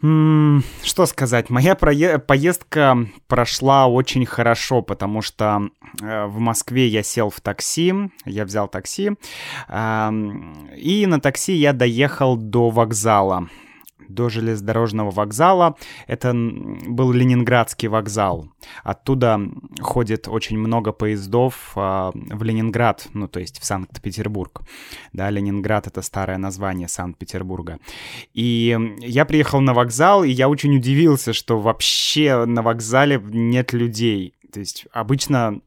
Что 0.00 1.06
сказать, 1.06 1.50
моя 1.50 1.74
поездка 1.74 3.06
прошла 3.26 3.86
очень 3.86 4.24
хорошо, 4.24 4.80
потому 4.80 5.20
что 5.20 5.68
э, 6.00 6.24
в 6.24 6.38
Москве 6.38 6.86
я 6.86 7.02
сел 7.02 7.28
в 7.28 7.40
такси, 7.42 7.92
я 8.24 8.46
взял 8.46 8.66
такси, 8.66 9.10
и 9.68 11.06
на 11.06 11.20
такси 11.20 11.52
я 11.52 11.74
доехал 11.74 12.36
до 12.36 12.70
вокзала 12.70 13.48
до 14.14 14.28
железнодорожного 14.28 15.10
вокзала. 15.10 15.76
Это 16.06 16.32
был 16.34 17.12
Ленинградский 17.12 17.88
вокзал. 17.88 18.50
Оттуда 18.82 19.40
ходит 19.80 20.28
очень 20.28 20.58
много 20.58 20.92
поездов 20.92 21.72
а, 21.76 22.12
в 22.14 22.42
Ленинград, 22.42 23.08
ну, 23.14 23.28
то 23.28 23.40
есть 23.40 23.60
в 23.60 23.64
Санкт-Петербург. 23.64 24.62
Да, 25.12 25.30
Ленинград— 25.30 25.86
это 25.88 26.02
старое 26.02 26.38
название 26.38 26.88
Санкт-Петербурга. 26.88 27.78
И 28.34 28.78
я 28.98 29.24
приехал 29.24 29.60
на 29.60 29.74
вокзал, 29.74 30.24
и 30.24 30.30
я 30.30 30.48
очень 30.48 30.76
удивился, 30.76 31.32
что 31.32 31.58
вообще 31.58 32.44
на 32.44 32.62
вокзале 32.62 33.20
нет 33.24 33.72
людей. 33.72 34.34
То 34.52 34.60
есть 34.60 34.86
обычно 34.92 35.60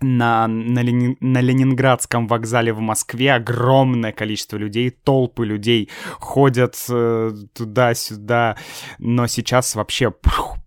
на, 0.00 0.46
на, 0.46 0.80
Лени, 0.80 1.16
на 1.20 1.40
Ленинградском 1.40 2.26
вокзале 2.26 2.72
в 2.72 2.80
Москве 2.80 3.34
огромное 3.34 4.12
количество 4.12 4.56
людей, 4.56 4.90
толпы 4.90 5.46
людей 5.46 5.88
ходят 6.18 6.76
э, 6.88 7.32
туда-сюда, 7.52 8.56
но 8.98 9.26
сейчас 9.26 9.74
вообще 9.74 10.12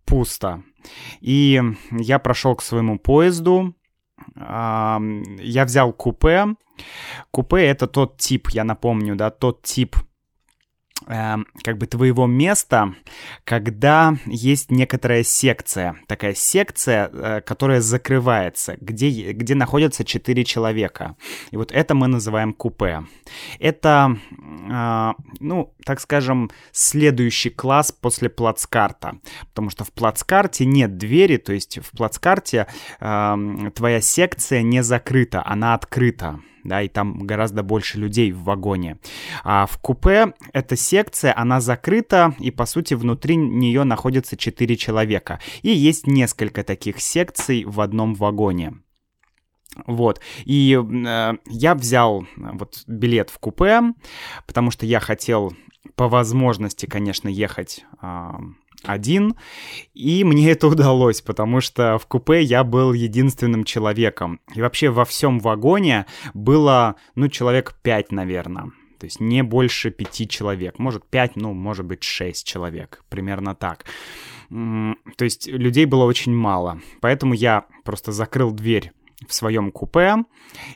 пусто. 0.06 0.64
И 1.20 1.62
я 1.92 2.20
прошел 2.20 2.56
к 2.56 2.62
своему 2.62 3.00
поезду, 3.00 3.76
э, 4.36 4.98
я 5.40 5.66
взял 5.66 5.94
купе. 5.94 6.46
Купе 7.32 7.66
это 7.66 7.88
тот 7.88 8.18
тип, 8.18 8.50
я 8.52 8.64
напомню, 8.64 9.16
да, 9.16 9.32
тот 9.32 9.64
тип 9.64 9.96
как 11.06 11.78
бы 11.78 11.86
твоего 11.86 12.26
места, 12.26 12.94
когда 13.44 14.18
есть 14.26 14.72
некоторая 14.72 15.24
секция, 15.24 15.96
такая 16.08 16.34
секция, 16.34 17.10
э, 17.12 17.42
которая 17.42 17.82
закрывается, 17.82 18.78
где, 18.82 19.32
где 19.32 19.56
находятся 19.56 20.04
четыре 20.04 20.44
человека. 20.44 21.16
И 21.52 21.58
вот 21.58 21.72
это 21.72 21.94
мы 21.96 22.08
называем 22.08 22.54
купе. 22.54 23.04
Это, 23.60 24.18
э, 24.70 25.14
ну, 25.40 25.74
так 25.86 26.00
скажем, 26.00 26.50
следующий 26.72 27.52
класс 27.52 27.92
после 27.92 28.30
плацкарта, 28.30 29.20
потому 29.50 29.70
что 29.70 29.84
в 29.84 29.92
плацкарте 29.92 30.66
нет 30.66 30.98
двери, 30.98 31.38
то 31.38 31.54
есть 31.54 31.80
в 31.80 31.92
плацкарте 31.96 32.68
эм, 33.00 33.72
твоя 33.72 34.02
секция 34.02 34.62
не 34.62 34.84
закрыта, 34.84 35.44
она 35.46 35.74
открыта 35.74 36.40
да, 36.68 36.82
и 36.82 36.88
там 36.88 37.20
гораздо 37.20 37.64
больше 37.64 37.98
людей 37.98 38.32
в 38.32 38.44
вагоне. 38.44 38.98
А 39.44 39.66
в 39.66 39.78
купе 39.78 40.34
эта 40.54 40.76
секция, 40.76 41.34
она 41.36 41.62
закрыта, 41.62 42.36
и, 42.40 42.52
по 42.52 42.66
сути, 42.66 42.94
внутри 42.94 43.38
нее 43.38 43.84
находится 43.84 44.38
4 44.38 44.76
человека. 44.76 45.40
И 45.62 45.70
есть 45.70 46.08
несколько 46.08 46.64
таких 46.64 47.00
секций 47.00 47.64
в 47.64 47.80
одном 47.82 48.14
вагоне. 48.14 48.74
Вот. 49.86 50.20
И 50.46 50.78
э, 50.78 51.34
я 51.46 51.76
взял 51.76 52.26
вот 52.36 52.84
билет 52.88 53.30
в 53.30 53.40
купе, 53.40 53.82
потому 54.46 54.72
что 54.72 54.86
я 54.86 55.00
хотел 55.00 55.54
по 55.96 56.08
возможности, 56.10 56.86
конечно, 56.86 57.30
ехать 57.30 57.86
э, 58.02 58.32
один, 58.84 59.36
и 59.94 60.24
мне 60.24 60.52
это 60.52 60.68
удалось, 60.68 61.22
потому 61.22 61.62
что 61.62 61.98
в 61.98 62.08
купе 62.08 62.42
я 62.42 62.64
был 62.64 62.94
единственным 62.94 63.64
человеком. 63.64 64.40
И 64.56 64.62
вообще 64.62 64.90
во 64.90 65.06
всем 65.06 65.40
вагоне 65.40 66.06
было, 66.34 66.96
ну, 67.16 67.28
человек 67.28 67.76
пять, 67.82 68.12
наверное. 68.12 68.72
То 69.00 69.06
есть 69.06 69.20
не 69.20 69.44
больше 69.44 69.92
пяти 69.92 70.28
человек. 70.28 70.80
Может, 70.80 71.06
пять, 71.06 71.36
ну, 71.36 71.54
может 71.54 71.86
быть, 71.86 72.04
шесть 72.04 72.48
человек. 72.48 73.04
Примерно 73.10 73.54
так. 73.54 73.86
То 74.50 75.24
есть 75.24 75.48
людей 75.48 75.86
было 75.86 76.06
очень 76.06 76.34
мало. 76.34 76.82
Поэтому 77.00 77.34
я 77.34 77.66
просто 77.84 78.12
закрыл 78.12 78.52
дверь 78.52 78.92
в 79.28 79.34
своем 79.34 79.72
купе 79.72 80.16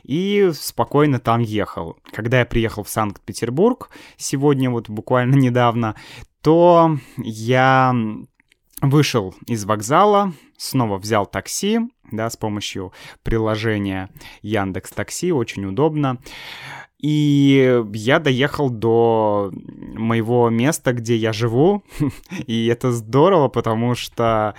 и 0.02 0.50
спокойно 0.52 1.20
там 1.20 1.40
ехал. 1.40 1.96
Когда 2.12 2.40
я 2.40 2.46
приехал 2.46 2.82
в 2.82 2.88
Санкт-Петербург 2.88 3.90
сегодня, 4.16 4.70
вот 4.70 4.88
буквально 4.88 5.34
недавно, 5.36 5.96
то 6.42 6.98
я 7.16 7.94
вышел 8.80 9.34
из 9.46 9.64
вокзала, 9.64 10.32
снова 10.56 10.98
взял 10.98 11.24
такси, 11.24 11.80
да, 12.10 12.28
с 12.28 12.36
помощью 12.36 12.92
приложения 13.22 14.10
Яндекс 14.42 14.90
Такси, 14.90 15.32
очень 15.32 15.64
удобно. 15.64 16.18
И 17.02 17.82
я 17.94 18.20
доехал 18.20 18.70
до 18.70 19.50
моего 19.52 20.48
места, 20.50 20.92
где 20.92 21.16
я 21.16 21.32
живу, 21.32 21.82
и 22.46 22.66
это 22.66 22.92
здорово, 22.92 23.48
потому 23.48 23.96
что, 23.96 24.54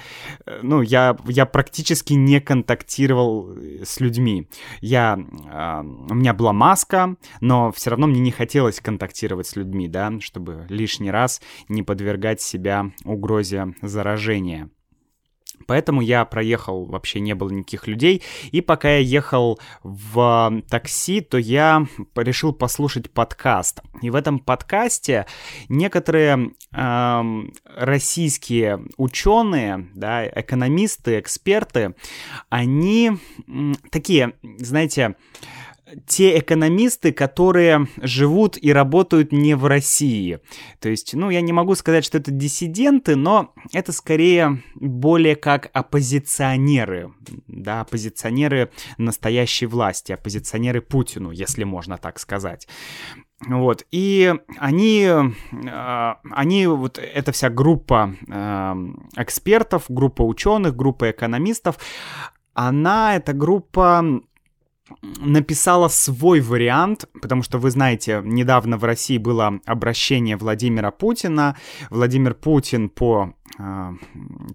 э, 0.46 0.60
ну, 0.62 0.82
я, 0.82 1.18
я 1.26 1.46
практически 1.46 2.14
не 2.14 2.42
контактировал 2.42 3.58
с 3.82 4.02
людьми. 4.02 4.50
Я, 4.82 5.18
э, 5.18 5.82
у 5.84 6.14
меня 6.14 6.34
была 6.34 6.52
маска, 6.52 7.16
но 7.40 7.72
все 7.72 7.92
равно 7.92 8.08
мне 8.08 8.20
не 8.20 8.32
хотелось 8.32 8.82
контактировать 8.82 9.48
с 9.48 9.56
людьми, 9.56 9.88
да, 9.88 10.12
чтобы 10.20 10.66
лишний 10.68 11.12
раз 11.12 11.42
не 11.70 11.82
подвергать 11.82 12.42
себя 12.42 12.92
угрозе 13.06 13.74
заражения. 13.82 14.70
Поэтому 15.68 16.02
я 16.02 16.26
проехал, 16.26 16.86
вообще 16.86 17.20
не 17.20 17.34
было 17.36 17.50
никаких 17.50 17.88
людей. 17.88 18.22
И 18.52 18.62
пока 18.62 18.90
я 18.90 19.00
ехал 19.00 19.60
в 19.84 20.62
такси, 20.70 21.22
то 21.22 21.38
я 21.38 21.88
решил 22.16 22.54
послушать 22.54 23.10
подкаст. 23.12 23.82
И 24.02 24.10
в 24.10 24.16
этом 24.16 24.40
подкасте 24.40 25.26
некоторые 25.70 26.52
э, 26.72 27.24
российские 27.76 28.86
ученые, 28.98 29.90
да, 29.96 30.28
экономисты, 30.28 31.20
эксперты, 31.20 31.96
они 32.50 33.12
э, 33.48 33.74
такие, 33.90 34.34
знаете, 34.58 35.16
те 36.08 36.40
экономисты, 36.40 37.12
которые 37.12 37.88
живут 38.02 38.58
и 38.62 38.72
работают 38.72 39.32
не 39.32 39.56
в 39.56 39.66
России. 39.66 40.40
То 40.80 40.90
есть, 40.90 41.14
ну, 41.14 41.30
я 41.30 41.42
не 41.42 41.54
могу 41.54 41.76
сказать, 41.76 42.06
что 42.06 42.18
это 42.18 42.32
диссиденты, 42.32 43.16
но 43.16 43.54
это 43.72 43.92
скорее 43.92 44.62
более 44.76 45.36
как 45.36 45.70
оппозиционеры, 45.74 47.14
да, 47.48 47.82
оппозиционеры 47.82 48.72
настоящей 48.98 49.66
власти, 49.66 50.12
оппозиционеры 50.12 50.82
Путину, 50.82 51.32
если 51.32 51.64
можно 51.64 51.98
так 51.98 52.20
сказать. 52.20 52.68
Вот, 53.48 53.86
и 53.92 54.34
они, 54.58 55.10
а, 55.70 56.20
они, 56.32 56.68
вот 56.68 56.98
эта 56.98 57.32
вся 57.32 57.50
группа 57.50 58.16
а, 58.30 58.78
экспертов, 59.18 59.86
группа 59.90 60.22
ученых, 60.22 60.76
группа 60.76 61.12
экономистов, 61.12 61.78
она, 62.54 63.16
эта 63.16 63.34
группа 63.34 64.22
написала 65.02 65.88
свой 65.88 66.42
вариант, 66.42 67.06
потому 67.22 67.44
что 67.44 67.58
вы 67.58 67.72
знаете, 67.72 68.22
недавно 68.24 68.78
в 68.78 68.84
России 68.84 69.18
было 69.18 69.60
обращение 69.66 70.38
Владимира 70.38 70.92
Путина. 70.92 71.58
Владимир 71.90 72.34
Путин 72.34 72.90
по 72.90 73.34
э, 73.58 73.92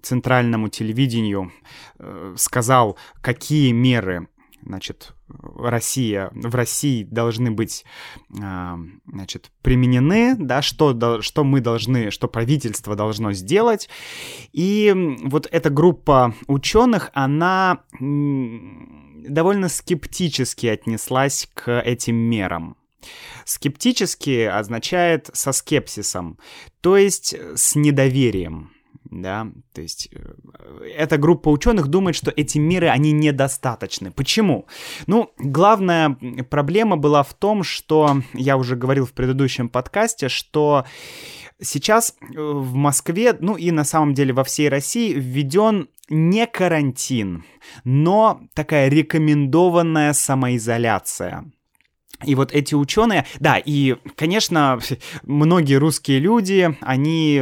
центральному 0.01 0.69
телевидению 0.69 1.51
э, 1.97 2.35
сказал, 2.37 2.97
какие 3.21 3.71
меры 3.71 4.27
значит, 4.63 5.13
Россия, 5.57 6.31
в 6.33 6.53
России 6.55 7.03
должны 7.03 7.51
быть, 7.51 7.85
э, 8.29 8.75
значит, 9.07 9.51
применены, 9.61 10.35
да, 10.37 10.61
что, 10.61 11.21
что 11.21 11.43
мы 11.43 11.61
должны, 11.61 12.11
что 12.11 12.27
правительство 12.27 12.95
должно 12.95 13.31
сделать. 13.33 13.89
И 14.51 14.93
вот 15.23 15.47
эта 15.51 15.69
группа 15.69 16.33
ученых, 16.47 17.11
она 17.13 17.83
довольно 19.27 19.69
скептически 19.69 20.67
отнеслась 20.67 21.49
к 21.53 21.81
этим 21.81 22.15
мерам. 22.15 22.77
Скептически 23.45 24.43
означает 24.43 25.29
со 25.33 25.51
скепсисом, 25.51 26.37
то 26.81 26.97
есть 26.97 27.35
с 27.55 27.75
недоверием. 27.75 28.71
Да, 29.11 29.47
то 29.73 29.81
есть 29.81 30.09
э, 30.11 30.83
эта 30.95 31.17
группа 31.17 31.49
ученых 31.49 31.87
думает, 31.87 32.15
что 32.15 32.31
эти 32.35 32.59
меры, 32.59 32.89
они 32.89 33.11
недостаточны. 33.11 34.11
Почему? 34.11 34.67
Ну, 35.07 35.31
главная 35.39 36.15
проблема 36.49 36.95
была 36.95 37.23
в 37.23 37.33
том, 37.33 37.63
что, 37.63 38.21
я 38.33 38.55
уже 38.55 38.75
говорил 38.75 39.07
в 39.07 39.13
предыдущем 39.13 39.67
подкасте, 39.67 40.29
что 40.29 40.85
сейчас 41.59 42.15
э, 42.21 42.39
в 42.39 42.75
Москве, 42.75 43.35
ну 43.39 43.55
и 43.55 43.71
на 43.71 43.83
самом 43.83 44.13
деле 44.13 44.31
во 44.33 44.43
всей 44.43 44.69
России 44.69 45.13
введен 45.13 45.89
не 46.09 46.45
карантин, 46.45 47.45
но 47.83 48.41
такая 48.53 48.89
рекомендованная 48.89 50.13
самоизоляция. 50.13 51.51
И 52.25 52.35
вот 52.35 52.51
эти 52.51 52.75
ученые, 52.75 53.25
да, 53.39 53.57
и, 53.57 53.95
конечно, 54.15 54.79
многие 55.23 55.75
русские 55.75 56.19
люди, 56.19 56.75
они, 56.81 57.41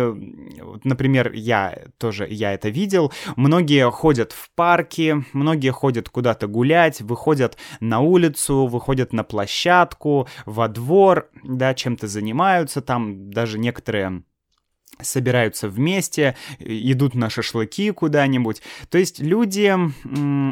например, 0.84 1.32
я 1.34 1.86
тоже, 1.98 2.28
я 2.30 2.54
это 2.54 2.70
видел, 2.70 3.12
многие 3.36 3.90
ходят 3.90 4.34
в 4.34 4.52
парки, 4.56 5.24
многие 5.34 5.72
ходят 5.72 6.10
куда-то 6.10 6.48
гулять, 6.48 7.02
выходят 7.02 7.58
на 7.80 8.02
улицу, 8.02 8.68
выходят 8.68 9.14
на 9.14 9.24
площадку, 9.24 10.28
во 10.46 10.68
двор, 10.68 11.30
да, 11.44 11.74
чем-то 11.74 12.08
занимаются, 12.08 12.82
там 12.82 13.32
даже 13.32 13.58
некоторые 13.58 14.24
собираются 15.02 15.70
вместе, 15.70 16.36
идут 16.60 17.16
на 17.16 17.30
шашлыки 17.30 17.92
куда-нибудь. 17.92 18.62
То 18.90 18.98
есть 18.98 19.20
люди 19.20 19.76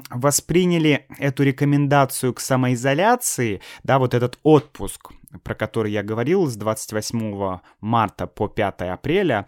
восприняли 0.10 1.06
эту 1.18 1.44
рекомендацию 1.44 2.34
к 2.34 2.40
самоизоляции, 2.40 3.62
да, 3.84 4.00
вот 4.00 4.14
этот 4.14 4.40
отпуск, 4.44 5.12
про 5.44 5.56
который 5.56 5.92
я 5.92 6.04
говорил, 6.04 6.48
с 6.48 6.56
28 6.56 7.60
марта 7.82 8.28
по 8.28 8.48
5 8.48 8.82
апреля, 8.82 9.46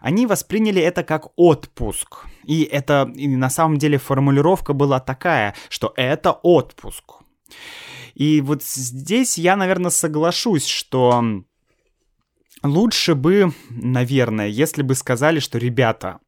они 0.00 0.26
восприняли 0.26 0.82
это 0.82 1.02
как 1.02 1.28
отпуск. 1.36 2.26
И 2.44 2.62
это 2.62 3.10
и 3.14 3.28
на 3.28 3.50
самом 3.50 3.78
деле 3.78 3.98
формулировка 3.98 4.72
была 4.72 5.00
такая, 5.00 5.54
что 5.68 5.92
это 5.96 6.32
отпуск. 6.32 7.04
И 8.14 8.40
вот 8.40 8.62
здесь 8.62 9.38
я, 9.38 9.56
наверное, 9.56 9.90
соглашусь, 9.90 10.66
что 10.66 11.42
Лучше 12.62 13.14
бы, 13.14 13.52
наверное, 13.70 14.48
если 14.48 14.82
бы 14.82 14.94
сказали, 14.94 15.38
что, 15.38 15.58
ребята, 15.58 16.20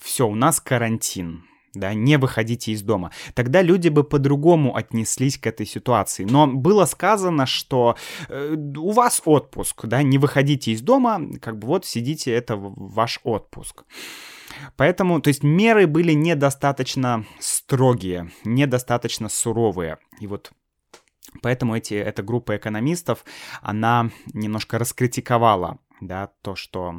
все, 0.00 0.26
у 0.26 0.34
нас 0.34 0.60
карантин, 0.60 1.44
да, 1.74 1.94
не 1.94 2.16
выходите 2.16 2.72
из 2.72 2.82
дома. 2.82 3.12
Тогда 3.34 3.62
люди 3.62 3.88
бы 3.88 4.02
по-другому 4.02 4.74
отнеслись 4.74 5.38
к 5.38 5.46
этой 5.46 5.66
ситуации. 5.66 6.24
Но 6.24 6.46
было 6.46 6.86
сказано, 6.86 7.46
что 7.46 7.96
э, 8.28 8.56
у 8.76 8.90
вас 8.92 9.20
отпуск, 9.24 9.84
да, 9.86 10.02
не 10.02 10.18
выходите 10.18 10.72
из 10.72 10.80
дома, 10.80 11.20
как 11.40 11.58
бы 11.58 11.68
вот 11.68 11.84
сидите, 11.84 12.32
это 12.32 12.56
ваш 12.56 13.20
отпуск. 13.24 13.84
Поэтому, 14.76 15.20
то 15.20 15.28
есть 15.28 15.42
меры 15.42 15.86
были 15.86 16.12
недостаточно 16.12 17.26
строгие, 17.38 18.30
недостаточно 18.44 19.28
суровые. 19.28 19.98
И 20.20 20.26
вот 20.26 20.52
Поэтому 21.42 21.76
эти, 21.76 21.94
эта 21.94 22.22
группа 22.22 22.56
экономистов, 22.56 23.24
она 23.62 24.10
немножко 24.32 24.78
раскритиковала 24.78 25.78
да, 26.00 26.30
то, 26.42 26.56
что 26.56 26.94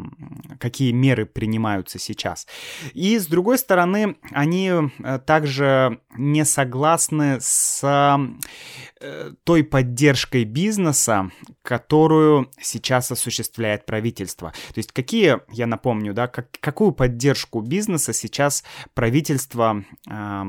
какие 0.60 0.92
меры 0.92 1.26
принимаются 1.26 2.00
сейчас. 2.00 2.48
И 2.94 3.18
с 3.18 3.28
другой 3.28 3.58
стороны, 3.58 4.18
они 4.32 4.72
э, 4.72 5.20
также 5.20 6.02
не 6.16 6.46
согласны 6.46 7.38
с 7.40 7.84
э, 7.84 9.32
той 9.44 9.64
поддержкой 9.64 10.44
бизнеса, 10.46 11.32
которую 11.62 12.52
сейчас 12.60 13.12
осуществляет 13.12 13.86
правительство. 13.86 14.52
То 14.70 14.78
есть 14.78 14.92
какие, 14.92 15.40
я 15.52 15.68
напомню, 15.68 16.14
да, 16.14 16.28
как, 16.28 16.50
какую 16.60 16.92
поддержку 16.92 17.62
бизнеса 17.62 18.14
сейчас 18.14 18.64
правительство 18.94 19.84
э, 20.10 20.44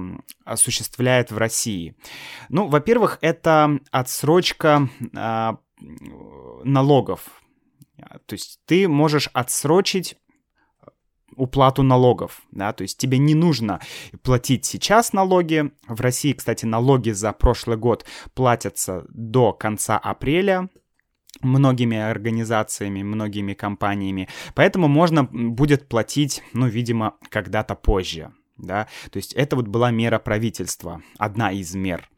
осуществляет 0.45 1.31
в 1.31 1.39
России? 1.39 1.97
Ну, 2.49 2.69
во-первых, 2.69 3.19
это 3.21 3.79
отсрочка 3.91 4.89
э, 5.15 5.53
налогов 6.65 7.43
то 8.27 8.35
есть 8.35 8.61
ты 8.67 8.89
можешь 8.89 9.29
отсрочить 9.33 10.17
уплату 11.37 11.83
налогов, 11.83 12.43
да, 12.51 12.73
то 12.73 12.83
есть 12.83 12.99
тебе 12.99 13.19
не 13.19 13.35
нужно 13.35 13.81
платить 14.23 14.65
сейчас 14.65 15.13
налоги. 15.13 15.71
В 15.87 16.01
России, 16.01 16.33
кстати, 16.33 16.65
налоги 16.65 17.11
за 17.11 17.33
прошлый 17.33 17.77
год 17.77 18.05
платятся 18.35 19.05
до 19.09 19.53
конца 19.53 19.99
апреля, 19.99 20.69
многими 21.41 21.97
организациями, 21.97 23.03
многими 23.03 23.55
компаниями. 23.55 24.29
Поэтому 24.55 24.89
можно 24.89 25.25
будет 25.25 25.89
платить, 25.89 26.43
ну, 26.53 26.67
видимо, 26.67 27.15
когда-то 27.31 27.75
позже. 27.75 28.33
Да? 28.57 28.89
То 29.11 29.19
есть 29.19 29.35
это 29.35 29.55
вот 29.55 29.69
была 29.69 29.91
мера 29.93 30.19
правительства, 30.19 31.03
одна 31.17 31.53
из 31.53 31.75
мер. 31.75 32.11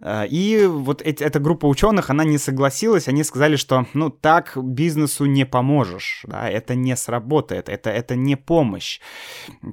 Э, 0.00 0.26
и 0.26 0.66
вот 0.66 1.02
эта 1.02 1.40
группа 1.40 1.66
ученых, 1.66 2.10
она 2.10 2.24
не 2.24 2.38
согласилась, 2.38 3.08
они 3.08 3.24
сказали, 3.24 3.56
что, 3.56 3.86
ну, 3.94 4.10
так 4.10 4.56
бизнесу 4.56 5.24
не 5.26 5.46
поможешь, 5.46 6.24
да, 6.26 6.48
это 6.48 6.74
не 6.74 6.96
сработает, 6.96 7.68
это, 7.68 7.90
это 7.90 8.16
не 8.16 8.36
помощь. 8.36 9.00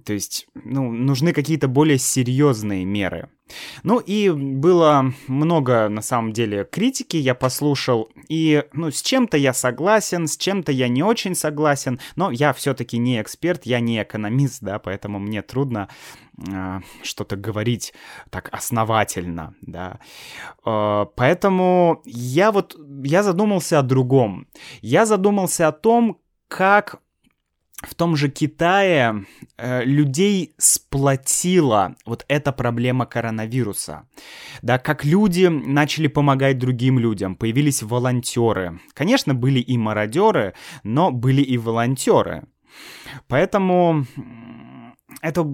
То 0.05 0.13
есть, 0.13 0.47
ну, 0.53 0.91
нужны 0.91 1.33
какие-то 1.33 1.67
более 1.67 1.97
серьезные 1.97 2.85
меры. 2.85 3.29
Ну 3.83 3.99
и 3.99 4.29
было 4.29 5.13
много, 5.27 5.89
на 5.89 6.01
самом 6.01 6.33
деле, 6.33 6.63
критики, 6.63 7.17
я 7.17 7.35
послушал, 7.35 8.09
и, 8.29 8.63
ну, 8.73 8.91
с 8.91 9.01
чем-то 9.01 9.37
я 9.37 9.53
согласен, 9.53 10.27
с 10.27 10.37
чем-то 10.37 10.71
я 10.71 10.87
не 10.87 11.03
очень 11.03 11.35
согласен, 11.35 11.99
но 12.15 12.31
я 12.31 12.53
все-таки 12.53 12.97
не 12.97 13.21
эксперт, 13.21 13.65
я 13.65 13.79
не 13.79 14.01
экономист, 14.01 14.61
да, 14.61 14.79
поэтому 14.79 15.19
мне 15.19 15.41
трудно 15.41 15.89
что-то 17.03 17.35
говорить 17.35 17.93
так 18.29 18.49
основательно, 18.51 19.53
да. 19.61 19.99
Э, 20.65 21.05
поэтому 21.15 22.01
я 22.05 22.51
вот, 22.51 22.75
я 23.03 23.23
задумался 23.23 23.79
о 23.79 23.83
другом. 23.83 24.47
Я 24.81 25.05
задумался 25.05 25.67
о 25.67 25.71
том, 25.71 26.19
как 26.47 27.01
в 27.83 27.95
том 27.95 28.15
же 28.15 28.29
Китае 28.29 29.25
э, 29.57 29.83
людей 29.83 30.53
сплотила 30.57 31.95
вот 32.05 32.25
эта 32.27 32.51
проблема 32.51 33.05
коронавируса. 33.05 34.07
Да, 34.61 34.77
как 34.77 35.03
люди 35.03 35.47
начали 35.47 36.07
помогать 36.07 36.59
другим 36.59 36.99
людям, 36.99 37.35
появились 37.35 37.81
волонтеры. 37.81 38.79
Конечно, 38.93 39.33
были 39.33 39.59
и 39.59 39.77
мародеры, 39.77 40.53
но 40.83 41.11
были 41.11 41.41
и 41.41 41.57
волонтеры. 41.57 42.43
Поэтому 43.27 44.05
это 45.21 45.45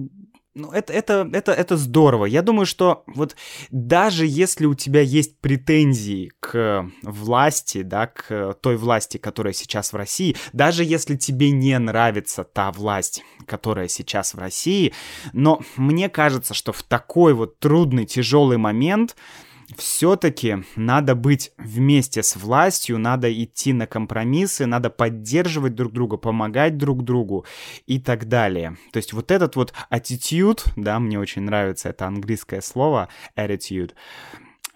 ну, 0.58 0.72
это, 0.72 0.92
это, 0.92 1.28
это, 1.32 1.52
это 1.52 1.76
здорово. 1.76 2.26
Я 2.26 2.42
думаю, 2.42 2.66
что 2.66 3.04
вот 3.06 3.36
даже 3.70 4.26
если 4.26 4.66
у 4.66 4.74
тебя 4.74 5.00
есть 5.00 5.38
претензии 5.38 6.32
к 6.40 6.90
власти, 7.02 7.82
да, 7.82 8.08
к 8.08 8.54
той 8.60 8.76
власти, 8.76 9.18
которая 9.18 9.52
сейчас 9.52 9.92
в 9.92 9.96
России, 9.96 10.36
даже 10.52 10.82
если 10.82 11.16
тебе 11.16 11.52
не 11.52 11.78
нравится 11.78 12.42
та 12.42 12.72
власть, 12.72 13.22
которая 13.46 13.86
сейчас 13.86 14.34
в 14.34 14.38
России, 14.38 14.92
но 15.32 15.60
мне 15.76 16.08
кажется, 16.08 16.54
что 16.54 16.72
в 16.72 16.82
такой 16.82 17.34
вот 17.34 17.60
трудный, 17.60 18.04
тяжелый 18.04 18.58
момент 18.58 19.14
все-таки 19.76 20.64
надо 20.76 21.14
быть 21.14 21.52
вместе 21.58 22.22
с 22.22 22.36
властью, 22.36 22.98
надо 22.98 23.32
идти 23.32 23.72
на 23.72 23.86
компромиссы, 23.86 24.66
надо 24.66 24.90
поддерживать 24.90 25.74
друг 25.74 25.92
друга, 25.92 26.16
помогать 26.16 26.76
друг 26.76 27.04
другу 27.04 27.44
и 27.86 27.98
так 27.98 28.28
далее. 28.28 28.76
То 28.92 28.96
есть 28.96 29.12
вот 29.12 29.30
этот 29.30 29.56
вот 29.56 29.74
attitude, 29.90 30.60
да, 30.76 30.98
мне 30.98 31.18
очень 31.18 31.42
нравится 31.42 31.90
это 31.90 32.06
английское 32.06 32.60
слово 32.60 33.08
attitude, 33.36 33.92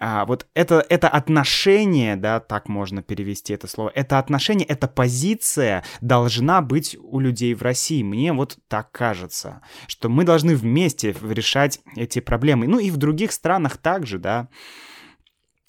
а, 0.05 0.25
вот 0.25 0.47
это, 0.53 0.85
это 0.89 1.07
отношение, 1.07 2.17
да, 2.17 2.41
так 2.41 2.67
можно 2.67 3.01
перевести 3.01 3.53
это 3.53 3.67
слово, 3.67 3.89
это 3.95 4.19
отношение, 4.19 4.67
эта 4.67 4.89
позиция 4.89 5.85
должна 6.01 6.61
быть 6.61 6.97
у 7.01 7.21
людей 7.21 7.53
в 7.53 7.61
России. 7.61 8.03
Мне 8.03 8.33
вот 8.33 8.57
так 8.67 8.91
кажется, 8.91 9.61
что 9.87 10.09
мы 10.09 10.25
должны 10.25 10.57
вместе 10.57 11.15
решать 11.21 11.79
эти 11.95 12.19
проблемы. 12.19 12.67
Ну 12.67 12.79
и 12.79 12.91
в 12.91 12.97
других 12.97 13.31
странах 13.31 13.77
также, 13.77 14.19
да. 14.19 14.49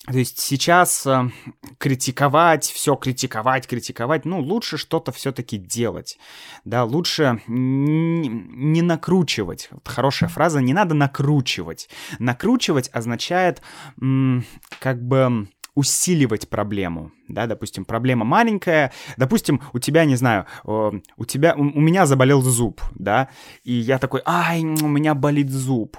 То 0.07 0.19
есть 0.19 0.39
сейчас 0.39 1.07
э, 1.07 1.31
критиковать, 1.79 2.65
все 2.65 2.95
критиковать, 2.95 3.67
критиковать, 3.67 4.27
ну, 4.27 4.41
лучше 4.41 4.77
что-то 4.77 5.13
все-таки 5.13 5.57
делать, 5.57 6.19
да, 6.65 6.85
лучше 6.85 7.41
не 7.47 8.83
накручивать. 8.83 9.69
Вот 9.71 9.89
хорошая 9.89 10.29
фраза, 10.29 10.61
не 10.61 10.75
надо 10.75 10.95
накручивать. 10.95 11.89
Накручивать 12.19 12.91
означает 12.93 13.63
как 14.79 15.03
бы 15.03 15.49
усиливать 15.75 16.49
проблему, 16.49 17.11
да, 17.29 17.47
допустим, 17.47 17.85
проблема 17.85 18.25
маленькая, 18.25 18.93
допустим, 19.17 19.61
у 19.73 19.79
тебя, 19.79 20.05
не 20.05 20.17
знаю, 20.17 20.47
у 20.65 21.25
тебя, 21.27 21.55
у 21.57 21.81
меня 21.81 22.07
заболел 22.07 22.43
зуб, 22.43 22.81
да, 22.95 23.29
и 23.65 23.73
я 23.73 23.99
такой, 23.99 24.23
ай, 24.25 24.63
у 24.63 24.87
меня 24.87 25.15
болит 25.15 25.51
зуб, 25.51 25.97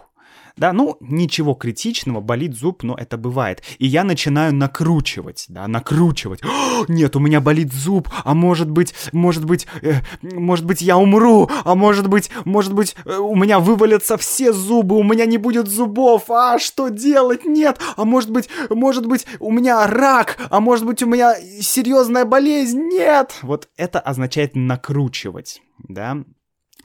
да, 0.58 0.74
ну, 0.74 0.98
ничего 1.00 1.54
критичного, 1.54 2.22
болит 2.22 2.56
зуб, 2.56 2.84
но 2.84 2.96
это 2.96 3.18
бывает. 3.18 3.62
И 3.78 3.86
я 3.86 4.04
начинаю 4.04 4.54
накручивать, 4.54 5.46
да, 5.50 5.68
накручивать. 5.68 6.42
О, 6.44 6.86
нет, 6.88 7.16
у 7.16 7.20
меня 7.20 7.42
болит 7.42 7.74
зуб, 7.74 8.10
а 8.24 8.34
может 8.34 8.70
быть, 8.70 8.94
может 9.12 9.46
быть, 9.46 9.68
э, 9.82 9.96
может 10.22 10.66
быть, 10.66 10.82
я 10.82 10.98
умру, 10.98 11.50
а 11.64 11.76
может 11.76 12.08
быть, 12.08 12.30
может 12.46 12.74
быть, 12.74 12.96
э, 13.06 13.18
у 13.18 13.36
меня 13.36 13.60
вывалятся 13.60 14.18
все 14.18 14.54
зубы, 14.54 14.98
у 14.98 15.04
меня 15.04 15.26
не 15.26 15.38
будет 15.38 15.68
зубов, 15.68 16.30
а 16.30 16.58
что 16.60 16.90
делать? 16.90 17.46
Нет, 17.46 17.80
а 17.98 18.06
может 18.06 18.32
быть, 18.32 18.50
может 18.70 19.06
быть, 19.08 19.26
у 19.40 19.52
меня 19.52 19.86
рак, 19.88 20.38
а 20.50 20.60
может 20.60 20.86
быть, 20.86 21.04
у 21.04 21.08
меня 21.08 21.36
серьезная 21.60 22.26
болезнь? 22.26 22.80
Нет! 22.80 23.40
Вот 23.42 23.70
это 23.78 24.00
означает 24.00 24.56
накручивать, 24.56 25.62
да, 25.80 26.24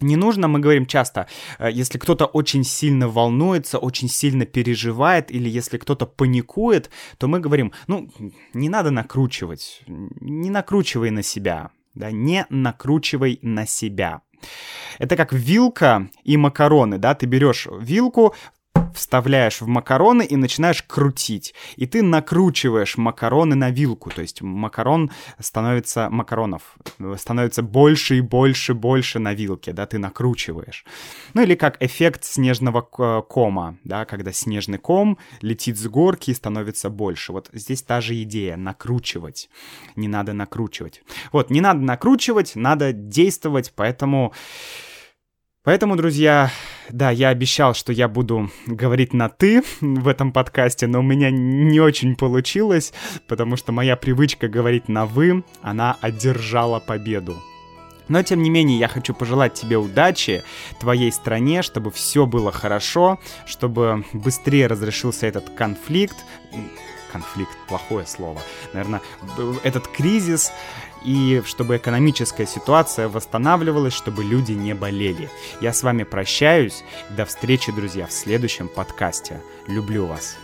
не 0.01 0.17
нужно, 0.17 0.49
мы 0.49 0.61
говорим 0.61 0.87
часто, 0.87 1.27
э, 1.59 1.71
если 1.73 1.99
кто-то 1.99 2.27
очень 2.27 2.65
сильно 2.65 3.09
волнуется, 3.09 3.79
очень 3.79 4.09
сильно 4.09 4.47
переживает, 4.47 5.31
или 5.31 5.49
если 5.49 5.79
кто-то 5.79 6.07
паникует, 6.07 6.91
то 7.19 7.29
мы 7.29 7.41
говорим, 7.41 7.73
ну, 7.87 8.11
не 8.55 8.69
надо 8.69 8.91
накручивать, 8.91 9.83
не 9.87 10.51
накручивай 10.51 11.11
на 11.11 11.23
себя, 11.23 11.71
да, 11.95 12.11
не 12.11 12.47
накручивай 12.51 13.39
на 13.43 13.67
себя. 13.67 14.23
Это 14.99 15.17
как 15.17 15.33
вилка 15.33 16.09
и 16.25 16.37
макароны, 16.37 16.99
да, 16.99 17.15
ты 17.15 17.27
берешь 17.27 17.69
вилку, 17.81 18.35
вставляешь 18.95 19.61
в 19.61 19.67
макароны 19.67 20.25
и 20.25 20.37
начинаешь 20.37 20.83
крутить. 20.83 21.55
И 21.77 21.87
ты 21.87 22.03
накручиваешь 22.03 22.97
макароны 22.97 23.55
на 23.55 23.71
вилку. 23.71 24.11
То 24.11 24.23
есть 24.23 24.43
макарон 24.43 25.11
становится, 25.39 26.09
макаронов 26.11 26.77
становится 27.17 27.63
больше 27.63 28.19
и 28.19 28.21
больше, 28.21 28.75
больше 28.75 29.19
на 29.19 29.35
вилке, 29.35 29.73
да, 29.73 29.87
ты 29.87 29.99
накручиваешь. 29.99 30.85
Ну 31.35 31.43
или 31.43 31.55
как 31.55 31.83
эффект 31.83 32.25
снежного 32.25 32.83
кома, 32.83 33.79
да, 33.85 34.05
когда 34.05 34.33
снежный 34.33 34.79
ком 34.79 35.19
летит 35.41 35.79
с 35.79 35.87
горки 35.87 36.31
и 36.31 36.35
становится 36.35 36.91
больше. 36.91 37.33
Вот 37.33 37.49
здесь 37.53 37.83
та 37.83 38.01
же 38.01 38.21
идея, 38.23 38.57
накручивать. 38.57 39.49
Не 39.97 40.09
надо 40.09 40.33
накручивать. 40.33 41.03
Вот, 41.33 41.51
не 41.51 41.61
надо 41.61 41.81
накручивать, 41.81 42.53
надо 42.55 42.93
действовать, 42.93 43.73
поэтому... 43.75 44.33
Поэтому, 45.63 45.95
друзья, 45.95 46.51
да, 46.89 47.11
я 47.11 47.29
обещал, 47.29 47.75
что 47.75 47.93
я 47.93 48.09
буду 48.09 48.51
говорить 48.67 49.13
на 49.13 49.29
«ты» 49.29 49.63
в 49.83 50.09
этом 50.09 50.33
подкасте, 50.33 50.87
но 50.87 51.01
у 51.01 51.03
меня 51.03 51.31
не 51.31 51.81
очень 51.81 52.17
получилось, 52.17 52.95
потому 53.29 53.57
что 53.57 53.71
моя 53.71 53.97
привычка 53.97 54.49
говорить 54.49 54.89
на 54.89 55.05
«вы», 55.05 55.45
она 55.61 55.99
одержала 56.01 56.81
победу. 56.81 57.37
Но, 58.09 58.23
тем 58.23 58.43
не 58.43 58.49
менее, 58.49 58.79
я 58.79 58.89
хочу 58.89 59.13
пожелать 59.13 59.53
тебе 59.53 59.77
удачи, 59.77 60.43
твоей 60.81 61.13
стране, 61.13 61.61
чтобы 61.61 61.91
все 61.91 62.25
было 62.25 62.51
хорошо, 62.51 63.21
чтобы 63.45 64.07
быстрее 64.15 64.67
разрешился 64.67 65.27
этот 65.27 65.51
конфликт. 65.51 66.17
Конфликт— 67.13 67.57
плохое 67.69 68.07
слово. 68.07 68.41
Наверное, 68.73 69.03
этот 69.63 69.87
кризис, 69.89 70.53
и 71.05 71.43
чтобы 71.45 71.77
экономическая 71.77 72.47
ситуация 72.47 73.09
восстанавливалась, 73.09 73.95
чтобы 73.95 74.25
люди 74.25 74.53
не 74.53 74.75
болели. 74.75 75.31
Я 75.61 75.73
с 75.73 75.83
вами 75.83 76.05
прощаюсь. 76.05 76.85
До 77.11 77.25
встречи, 77.25 77.73
друзья, 77.73 78.07
в 78.07 78.13
следующем 78.13 78.69
подкасте. 78.69 79.41
Люблю 79.67 80.07
вас. 80.07 80.37